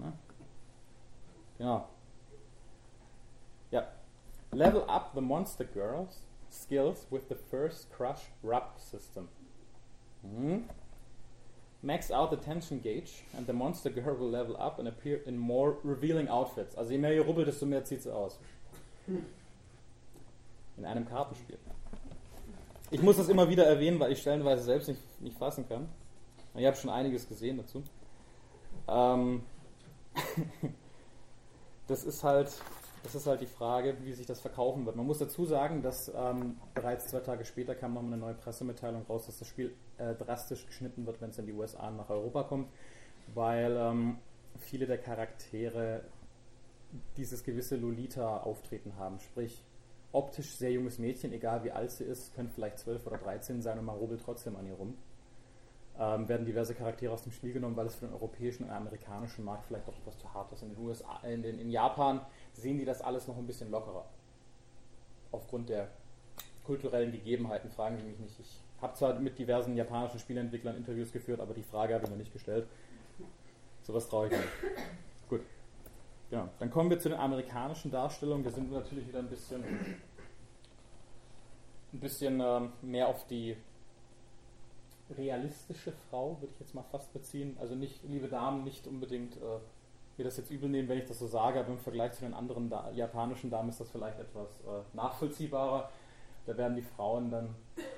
[0.00, 0.12] Na?
[1.58, 1.88] Genau.
[3.70, 3.86] Ja.
[4.52, 9.28] Level up the Monster Girls skills with the first Crush Rub system.
[10.24, 10.64] Mhm.
[11.82, 15.38] Max out the tension gauge and the Monster Girl will level up and appear in
[15.38, 16.74] more revealing outfits.
[16.74, 18.38] Also je mehr ihr rubbelt, desto mehr zieht sie aus.
[20.76, 21.58] In einem Kartenspiel.
[22.90, 25.88] Ich muss das immer wieder erwähnen, weil ich stellenweise selbst nicht, nicht fassen kann.
[26.54, 27.84] Ich habe schon einiges gesehen dazu.
[28.88, 29.42] Ähm,
[31.86, 32.52] das ist halt,
[33.02, 34.96] das ist halt die Frage, wie sich das verkaufen wird.
[34.96, 39.04] Man muss dazu sagen, dass ähm, bereits zwei Tage später kam noch eine neue Pressemitteilung
[39.08, 42.10] raus, dass das Spiel äh, drastisch geschnitten wird, wenn es in die USA und nach
[42.10, 42.68] Europa kommt,
[43.34, 44.18] weil ähm,
[44.58, 46.02] viele der Charaktere
[47.16, 49.20] dieses gewisse Lolita-Auftreten haben.
[49.20, 49.62] Sprich,
[50.12, 53.78] optisch sehr junges Mädchen, egal wie alt sie ist, könnte vielleicht 12 oder 13 sein
[53.78, 54.96] und man rubbelt trotzdem an ihr rum.
[56.00, 59.44] Ähm, werden diverse Charaktere aus dem Spiel genommen, weil es für den europäischen und amerikanischen
[59.44, 60.62] Markt vielleicht auch etwas zu hart ist.
[60.62, 62.20] In den USA, in, den, in Japan
[62.52, 64.04] sehen die das alles noch ein bisschen lockerer.
[65.32, 65.88] Aufgrund der
[66.64, 68.38] kulturellen Gegebenheiten fragen Sie mich nicht.
[68.38, 72.16] Ich habe zwar mit diversen japanischen Spieleentwicklern Interviews geführt, aber die Frage habe ich noch
[72.16, 72.68] nicht gestellt.
[73.82, 74.48] Sowas traue ich nicht.
[75.28, 75.40] Gut.
[76.30, 76.48] Genau.
[76.58, 78.44] Dann kommen wir zu den amerikanischen Darstellungen.
[78.44, 80.00] Wir sind natürlich wieder ein bisschen, ein
[82.00, 83.56] bisschen ähm, mehr auf die
[85.16, 87.56] realistische Frau, würde ich jetzt mal fast beziehen.
[87.60, 89.58] Also nicht, liebe Damen, nicht unbedingt äh,
[90.18, 92.34] mir das jetzt übel nehmen, wenn ich das so sage, aber im Vergleich zu den
[92.34, 95.90] anderen da japanischen Damen ist das vielleicht etwas äh, nachvollziehbarer.
[96.46, 97.54] Da werden die Frauen dann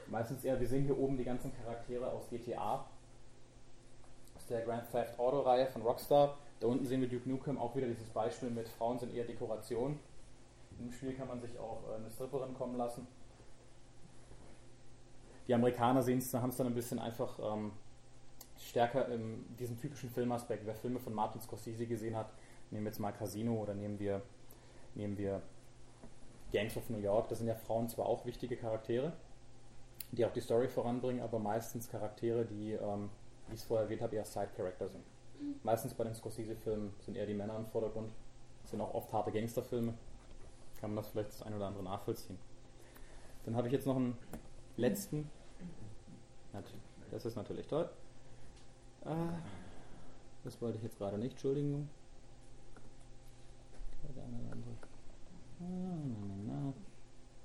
[0.08, 2.84] meistens eher, wir sehen hier oben die ganzen Charaktere aus GTA,
[4.36, 6.36] aus der Grand Theft Auto Reihe von Rockstar.
[6.58, 9.98] Da unten sehen wir Duke Nukem auch wieder dieses Beispiel mit Frauen sind eher Dekoration.
[10.78, 13.06] Im Spiel kann man sich auch äh, eine Stripperin kommen lassen.
[15.51, 17.72] Die Amerikaner sehen es, haben es dann ein bisschen einfach ähm,
[18.57, 20.64] stärker in diesem typischen Filmaspekt.
[20.64, 22.32] Wer Filme von Martin Scorsese gesehen hat,
[22.70, 24.22] nehmen wir jetzt mal Casino oder nehmen wir,
[24.94, 25.42] nehmen wir
[26.53, 29.12] Gangs of New York, da sind ja Frauen zwar auch wichtige Charaktere,
[30.12, 33.11] die auch die Story voranbringen, aber meistens Charaktere, die, ähm,
[33.48, 35.03] wie ich es vorher erwähnt habe, eher Side-Character sind.
[35.64, 38.12] Meistens bei den Scorsese-Filmen sind eher die Männer im Vordergrund,
[38.66, 39.94] sind auch oft harte Gangsterfilme,
[40.80, 42.38] kann man das vielleicht das ein oder andere nachvollziehen.
[43.46, 44.16] Dann habe ich jetzt noch einen
[44.76, 45.28] letzten,
[47.11, 47.88] das ist natürlich toll,
[49.05, 49.32] Ah,
[50.44, 51.88] das wollte ich jetzt gerade nicht, Entschuldigung.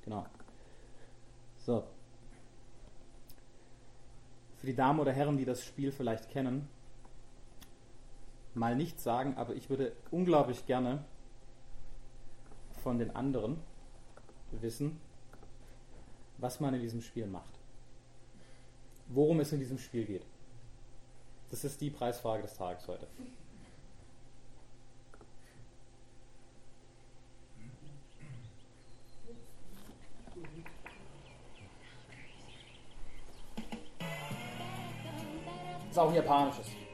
[0.04, 0.26] Genau.
[1.58, 1.84] So.
[4.58, 6.68] Für die Damen oder Herren, die das Spiel vielleicht kennen,
[8.54, 11.04] mal nichts sagen, aber ich würde unglaublich gerne
[12.84, 13.58] von den anderen
[14.52, 15.00] wissen,
[16.38, 17.55] was man in diesem Spiel macht.
[19.08, 20.26] Worum es in diesem Spiel geht.
[21.52, 23.08] Das ist die Preisfrage des Tages heute.
[35.90, 36.85] Ist auch ein japanisches.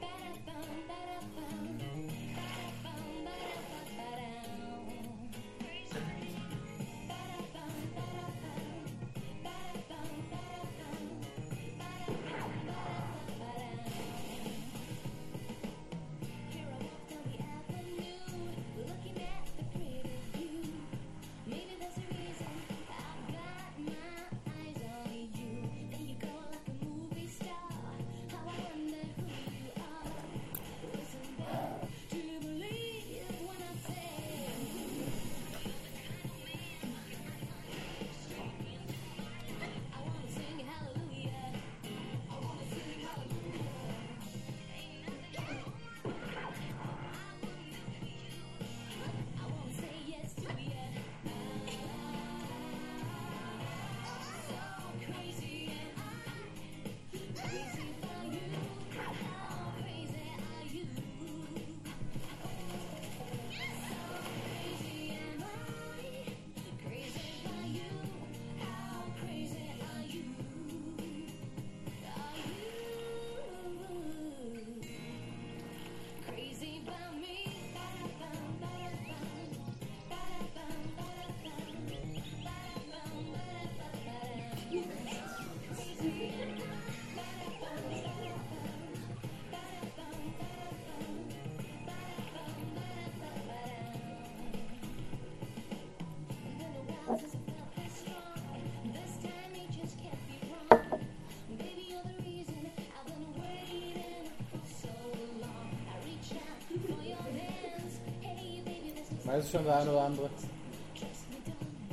[109.32, 110.28] Weiß schon der eine oder andere.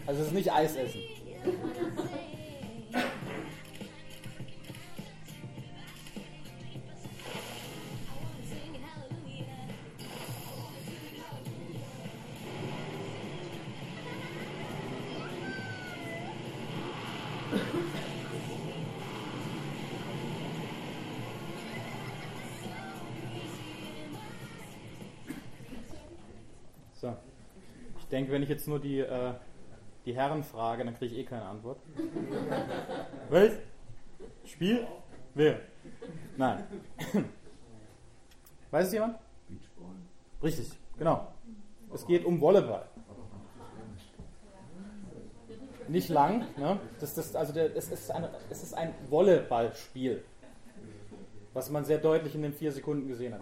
[0.06, 1.00] Also es ist nicht Eis essen.
[28.10, 29.34] Denke, wenn ich jetzt nur die, äh,
[30.06, 31.80] die Herren frage, dann kriege ich eh keine Antwort.
[33.30, 33.52] Was?
[34.46, 34.88] Spiel?
[35.36, 35.60] Wer?
[36.38, 36.64] Nein.
[38.72, 39.18] Weiß es jemand?
[39.48, 39.96] Beachball.
[40.44, 41.28] Richtig, genau.
[41.94, 42.86] Es geht um Volleyball.
[45.88, 46.80] Nicht lang, ne?
[47.00, 50.24] Das, das, also der, es, ist eine, es ist ein Volleyballspiel,
[51.54, 53.42] was man sehr deutlich in den vier Sekunden gesehen hat.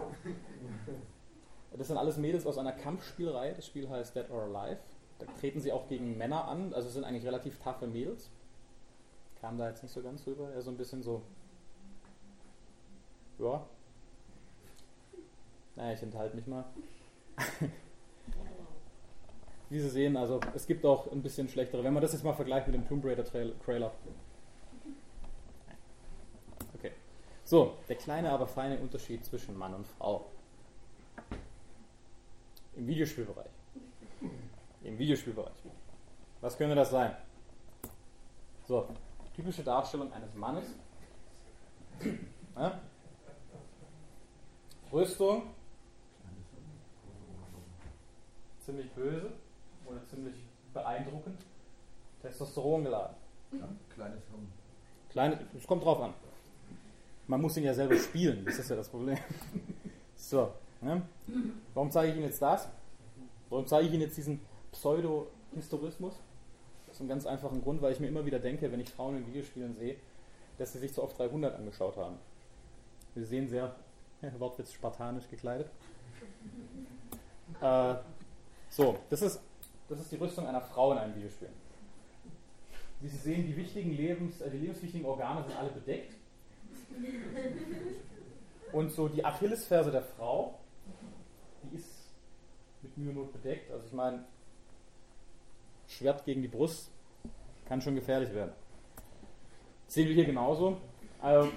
[1.76, 3.54] Das sind alles Mädels aus einer Kampfspielreihe.
[3.54, 4.80] Das Spiel heißt Dead or Alive.
[5.18, 8.30] Da treten sie auch gegen Männer an, also sind eigentlich relativ taffe Mädels.
[9.40, 11.22] Kam da jetzt nicht so ganz rüber, eher so ein bisschen so.
[13.38, 13.64] Ja.
[15.76, 16.64] Naja, ich enthalte mich mal.
[19.70, 21.84] Wie Sie sehen, also es gibt auch ein bisschen schlechtere.
[21.84, 23.92] Wenn man das jetzt mal vergleicht mit dem Tomb Raider Trail- Trailer.
[26.74, 26.92] Okay.
[27.44, 30.26] So, der kleine, aber feine Unterschied zwischen Mann und Frau.
[32.78, 33.50] Im Videospielbereich.
[34.84, 35.52] Im Videospielbereich.
[36.40, 37.16] Was könnte das sein?
[38.68, 38.88] So,
[39.34, 40.68] typische Darstellung eines Mannes.
[42.54, 42.80] Ja?
[44.92, 45.42] Rüstung.
[48.60, 49.32] Ziemlich böse
[49.84, 50.36] oder ziemlich
[50.72, 51.40] beeindruckend.
[52.22, 53.16] Testosteron geladen.
[53.52, 54.52] Ja, kleines Hirn.
[55.10, 56.14] Kleine, es kommt drauf an.
[57.26, 59.18] Man muss ihn ja selber spielen, das ist ja das Problem.
[60.14, 61.02] So, ne?
[61.74, 62.68] warum zeige ich Ihnen jetzt das?
[63.50, 64.40] Warum zeige ich Ihnen jetzt diesen
[64.72, 66.14] Pseudo-Historismus?
[66.90, 69.26] Aus einem ganz einfachen Grund, weil ich mir immer wieder denke, wenn ich Frauen in
[69.26, 69.96] Videospielen sehe,
[70.58, 72.16] dass sie sich zu oft 300 angeschaut haben.
[73.14, 73.74] Sie sehen sehr,
[74.22, 75.70] ja, Wortwitz, spartanisch gekleidet.
[77.62, 77.94] Äh,
[78.68, 79.40] so, das ist,
[79.88, 81.48] das ist die Rüstung einer Frau in einem Videospiel.
[83.00, 86.14] Wie Sie sehen, die wichtigen Lebens, äh, die lebenswichtigen Organe sind alle bedeckt.
[88.70, 90.57] Und so die Achillesferse der Frau, ist
[92.82, 93.70] mit Mühe und Not bedeckt.
[93.70, 94.24] Also ich meine,
[95.86, 96.90] Schwert gegen die Brust
[97.66, 98.52] kann schon gefährlich werden.
[99.86, 100.78] Das sehen wir hier genauso.
[101.20, 101.50] Also,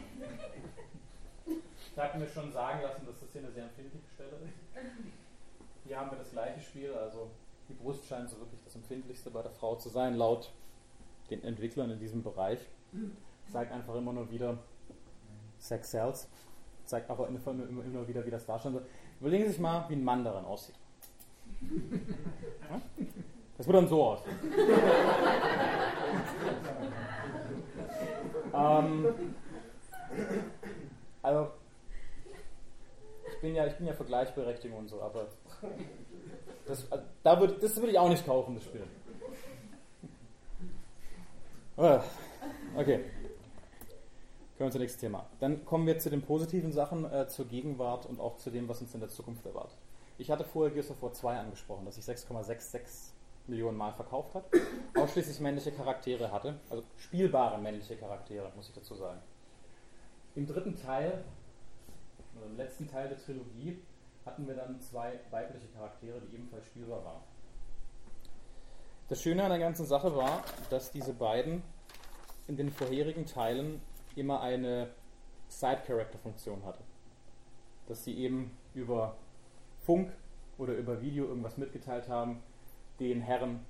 [1.46, 4.54] ich habe mir schon sagen lassen, dass das hier eine sehr empfindliche Stelle ist.
[5.86, 7.30] Hier haben wir das gleiche Spiel, also
[7.68, 10.52] die Brust scheint so wirklich das empfindlichste bei der Frau zu sein, laut
[11.30, 12.60] den Entwicklern in diesem Bereich.
[13.52, 14.58] Zeigt einfach immer nur wieder
[15.60, 16.30] Sex Cells.
[16.86, 18.86] Zeigt aber immer, immer, immer wieder, wie das darstellen soll.
[19.20, 20.76] Überlegen Sie sich mal, wie ein Mann daran aussieht.
[23.58, 24.36] Das würde dann so aussehen.
[28.56, 29.14] ähm,
[31.22, 31.48] also,
[33.32, 35.28] ich bin, ja, ich bin ja für Gleichberechtigung und so, aber
[36.66, 38.84] das, also, da würd, das würde ich auch nicht kaufen, das Spiel.
[41.78, 42.02] Ah,
[42.76, 43.00] Okay.
[44.58, 45.26] Kommen wir zum nächsten Thema.
[45.40, 48.82] Dann kommen wir zu den positiven Sachen, äh, zur Gegenwart und auch zu dem, was
[48.82, 49.78] uns in der Zukunft erwartet.
[50.22, 53.10] Ich hatte vorher Gears of War 2 angesprochen, dass sich 6,66
[53.48, 54.46] Millionen Mal verkauft hat,
[54.96, 59.20] ausschließlich männliche Charaktere hatte, also spielbare männliche Charaktere, muss ich dazu sagen.
[60.36, 61.24] Im dritten Teil,
[62.38, 63.82] oder im letzten Teil der Trilogie,
[64.24, 67.24] hatten wir dann zwei weibliche Charaktere, die ebenfalls spielbar waren.
[69.10, 71.64] Das Schöne an der ganzen Sache war, dass diese beiden
[72.48, 73.82] in den vorherigen Teilen
[74.16, 74.92] immer eine
[75.48, 76.84] Side-Character-Funktion hatte.
[77.88, 79.16] Dass sie eben über
[79.82, 80.12] Funk
[80.58, 82.42] oder über Video irgendwas mitgeteilt haben,
[83.00, 83.66] den Herren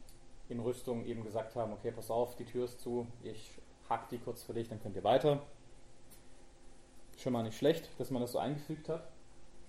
[0.49, 3.59] in Rüstung eben gesagt haben, okay, pass auf, die Tür ist zu, ich
[3.89, 5.41] hack die kurz für dich, dann könnt ihr weiter.
[7.17, 9.07] Schon mal nicht schlecht, dass man das so eingefügt hat.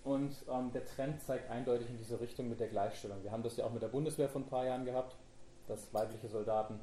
[0.04, 3.22] Und ähm, der Trend zeigt eindeutig in diese Richtung mit der Gleichstellung.
[3.22, 5.16] Wir haben das ja auch mit der Bundeswehr vor ein paar Jahren gehabt,
[5.68, 6.80] dass weibliche Soldaten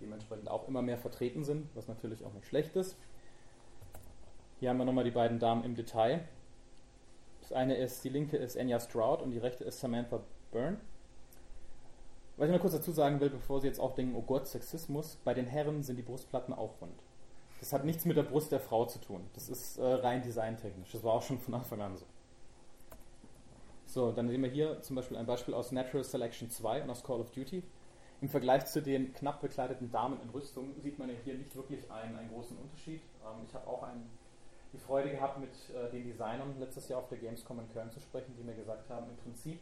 [0.00, 2.96] dementsprechend auch immer mehr vertreten sind, was natürlich auch nicht schlecht ist.
[4.58, 6.28] Hier haben wir nochmal die beiden Damen im Detail.
[7.50, 10.20] Das eine ist, die linke ist Enya Stroud und die rechte ist Samantha
[10.52, 10.78] Byrne.
[12.36, 15.18] Was ich mal kurz dazu sagen will, bevor Sie jetzt auch denken, oh Gott, Sexismus,
[15.24, 17.02] bei den Herren sind die Brustplatten auch rund.
[17.58, 19.28] Das hat nichts mit der Brust der Frau zu tun.
[19.34, 20.92] Das ist äh, rein designtechnisch.
[20.92, 22.06] Das war auch schon von Anfang an so.
[23.84, 27.02] So, dann sehen wir hier zum Beispiel ein Beispiel aus Natural Selection 2 und aus
[27.02, 27.64] Call of Duty.
[28.20, 31.90] Im Vergleich zu den knapp bekleideten Damen in Rüstung sieht man ja hier nicht wirklich
[31.90, 33.00] einen, einen großen Unterschied.
[33.24, 34.08] Ähm, ich habe auch einen,
[34.72, 38.00] die Freude gehabt, mit äh, den Designern letztes Jahr auf der Gamescom in Köln zu
[38.00, 39.60] sprechen, die mir gesagt haben, im Prinzip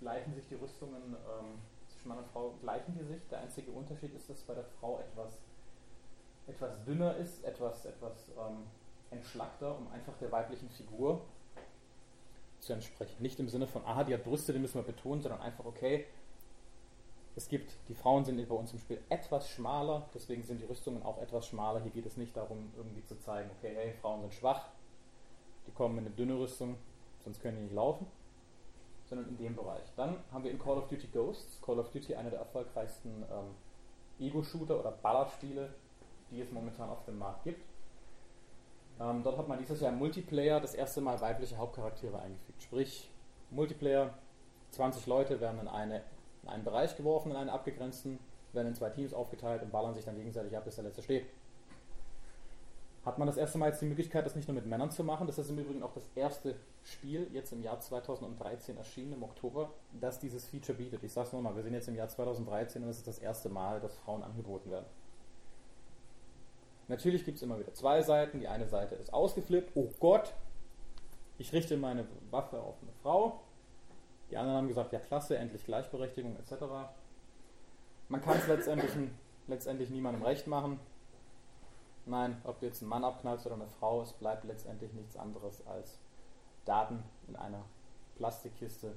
[0.00, 3.22] gleichen sich die Rüstungen ähm, zwischen Mann und Frau, gleichen die sich.
[3.30, 5.38] Der einzige Unterschied ist, dass bei der Frau etwas,
[6.46, 8.66] etwas dünner ist, etwas, etwas ähm,
[9.10, 11.22] entschlackter, um einfach der weiblichen Figur
[12.60, 13.22] zu entsprechen.
[13.22, 16.06] Nicht im Sinne von, aha, die hat Brüste, die müssen wir betonen, sondern einfach, okay,
[17.36, 21.02] es gibt, die Frauen sind bei uns im Spiel etwas schmaler, deswegen sind die Rüstungen
[21.02, 21.80] auch etwas schmaler.
[21.80, 24.68] Hier geht es nicht darum, irgendwie zu zeigen, okay, hey, Frauen sind schwach,
[25.66, 26.76] die kommen in eine dünne Rüstung,
[27.24, 28.06] sonst können die nicht laufen.
[29.06, 29.84] sondern in dem Bereich.
[29.96, 33.54] Dann haben wir in Call of Duty Ghosts, Call of Duty einer der erfolgreichsten ähm,
[34.18, 35.74] Ego-Shooter oder Ballerspiele,
[36.30, 37.62] die es momentan auf dem Markt gibt.
[39.00, 42.62] Ähm, dort hat man dieses Jahr im Multiplayer das erste Mal weibliche Hauptcharaktere eingefügt.
[42.62, 43.10] Sprich,
[43.50, 44.14] Multiplayer,
[44.70, 46.02] 20 Leute werden in, eine,
[46.44, 48.18] in einen Bereich geworfen, in einen abgegrenzten,
[48.52, 51.26] werden in zwei Teams aufgeteilt und ballern sich dann gegenseitig ab, bis der letzte steht.
[53.04, 55.26] Hat man das erste Mal jetzt die Möglichkeit, das nicht nur mit Männern zu machen.
[55.26, 59.70] Das ist im Übrigen auch das erste Spiel, jetzt im Jahr 2013 erschienen, im Oktober,
[60.00, 61.02] das dieses Feature bietet.
[61.02, 63.80] Ich sag's nochmal, wir sind jetzt im Jahr 2013 und es ist das erste Mal,
[63.80, 64.86] dass Frauen angeboten werden.
[66.88, 68.40] Natürlich gibt es immer wieder zwei Seiten.
[68.40, 69.72] Die eine Seite ist ausgeflippt.
[69.74, 70.34] Oh Gott,
[71.38, 73.40] ich richte meine Waffe auf eine Frau.
[74.34, 76.64] Die anderen haben gesagt, ja klasse, endlich Gleichberechtigung etc.
[78.08, 78.90] Man kann es letztendlich,
[79.46, 80.80] letztendlich niemandem recht machen.
[82.04, 85.64] Nein, ob du jetzt einen Mann abknallst oder eine Frau, es bleibt letztendlich nichts anderes
[85.68, 86.00] als
[86.64, 87.64] Daten in einer
[88.16, 88.96] Plastikkiste,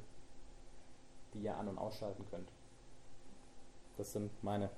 [1.35, 2.51] die ihr an- und ausschalten könnt.
[3.95, 4.71] Das sind meine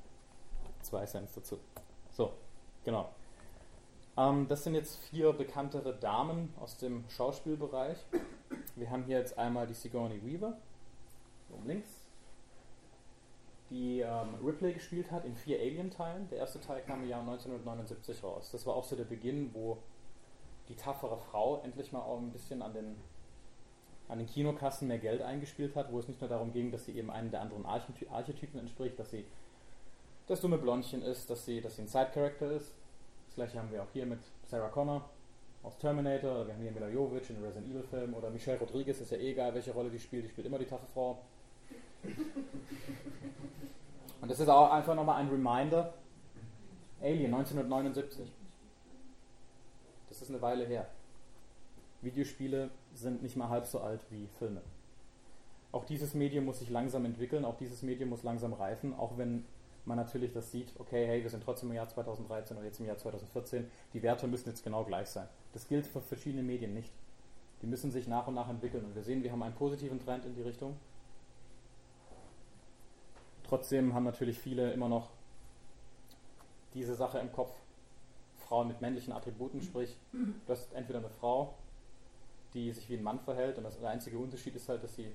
[0.81, 1.57] zwei Cents dazu.
[2.11, 2.33] So,
[2.83, 3.07] genau.
[4.19, 7.97] Ähm, das sind jetzt vier bekanntere Damen aus dem Schauspielbereich.
[8.75, 10.57] Wir haben hier jetzt einmal die Sigourney Weaver,
[11.53, 11.89] oben links,
[13.69, 16.27] die ähm, Ripley gespielt hat in vier Alien-Teilen.
[16.29, 18.49] Der erste Teil kam im Jahr 1979 raus.
[18.51, 19.77] Das war auch so der Beginn, wo
[20.67, 22.97] die tapfere Frau endlich mal auch ein bisschen an den,
[24.09, 26.97] an den Kinokassen mehr Geld eingespielt hat, wo es nicht nur darum ging, dass sie
[26.97, 29.25] eben einem der anderen Archety Archetypen entspricht, dass sie
[30.27, 32.73] das dumme Blondchen ist, dass sie, dass sie ein Side-Character ist.
[33.39, 35.09] Gleiche haben wir auch hier mit Sarah Connor
[35.63, 39.11] aus Terminator, wir haben hier Mila Jovovich in Resident Evil Film oder Michelle Rodriguez, ist
[39.11, 41.21] ja eh egal, welche Rolle die spielt, die spielt immer die taffe Frau.
[44.21, 45.93] Und das ist auch einfach nochmal ein Reminder.
[47.01, 48.29] Alien 1979.
[50.09, 50.89] Das ist eine Weile her.
[52.01, 54.61] Videospiele sind nicht mal halb so alt wie Filme.
[55.71, 59.45] Auch dieses Medium muss sich langsam entwickeln, auch dieses Medium muss langsam reifen, auch wenn
[59.89, 62.85] man natürlich das sieht, okay, hey, wir sind trotzdem im Jahr 2013 oder jetzt im
[62.85, 65.27] Jahr 2014, die Werte müssen jetzt genau gleich sein.
[65.51, 66.93] Das gilt für verschiedene Medien nicht.
[67.61, 70.23] Die müssen sich nach und nach entwickeln und wir sehen, wir haben einen positiven Trend
[70.25, 70.77] in die Richtung.
[73.43, 75.09] Trotzdem haben natürlich viele immer noch
[76.75, 77.51] diese Sache im Kopf.
[78.47, 81.55] Frauen mit männlichen Attributen, sprich, du hast entweder eine Frau,
[82.53, 85.11] die sich wie ein Mann verhält und das, der einzige Unterschied ist halt, dass sie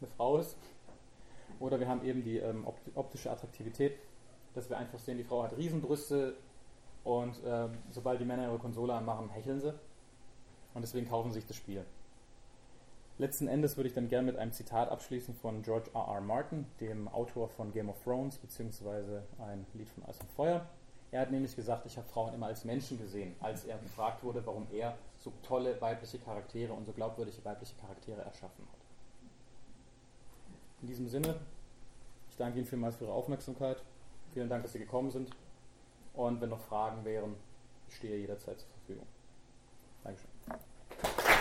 [0.00, 0.56] eine Frau ist.
[1.60, 3.98] Oder wir haben eben die ähm, optische Attraktivität,
[4.54, 6.36] dass wir einfach sehen, die Frau hat Riesenbrüste
[7.04, 9.74] und ähm, sobald die Männer ihre Konsole anmachen, hecheln sie.
[10.74, 11.84] Und deswegen kaufen sie sich das Spiel.
[13.18, 16.06] Letzten Endes würde ich dann gerne mit einem Zitat abschließen von George R.
[16.06, 16.20] R.
[16.20, 20.66] Martin, dem Autor von Game of Thrones, beziehungsweise ein Lied von Eis und Feuer.
[21.10, 24.44] Er hat nämlich gesagt, ich habe Frauen immer als Menschen gesehen, als er gefragt wurde,
[24.46, 28.77] warum er so tolle weibliche Charaktere und so glaubwürdige weibliche Charaktere erschaffen hat.
[30.80, 31.34] In diesem Sinne,
[32.30, 33.82] ich danke Ihnen vielmals für Ihre Aufmerksamkeit.
[34.32, 35.30] Vielen Dank, dass Sie gekommen sind.
[36.14, 37.34] Und wenn noch Fragen wären,
[37.88, 39.06] ich stehe jederzeit zur Verfügung.
[40.04, 41.37] Dankeschön.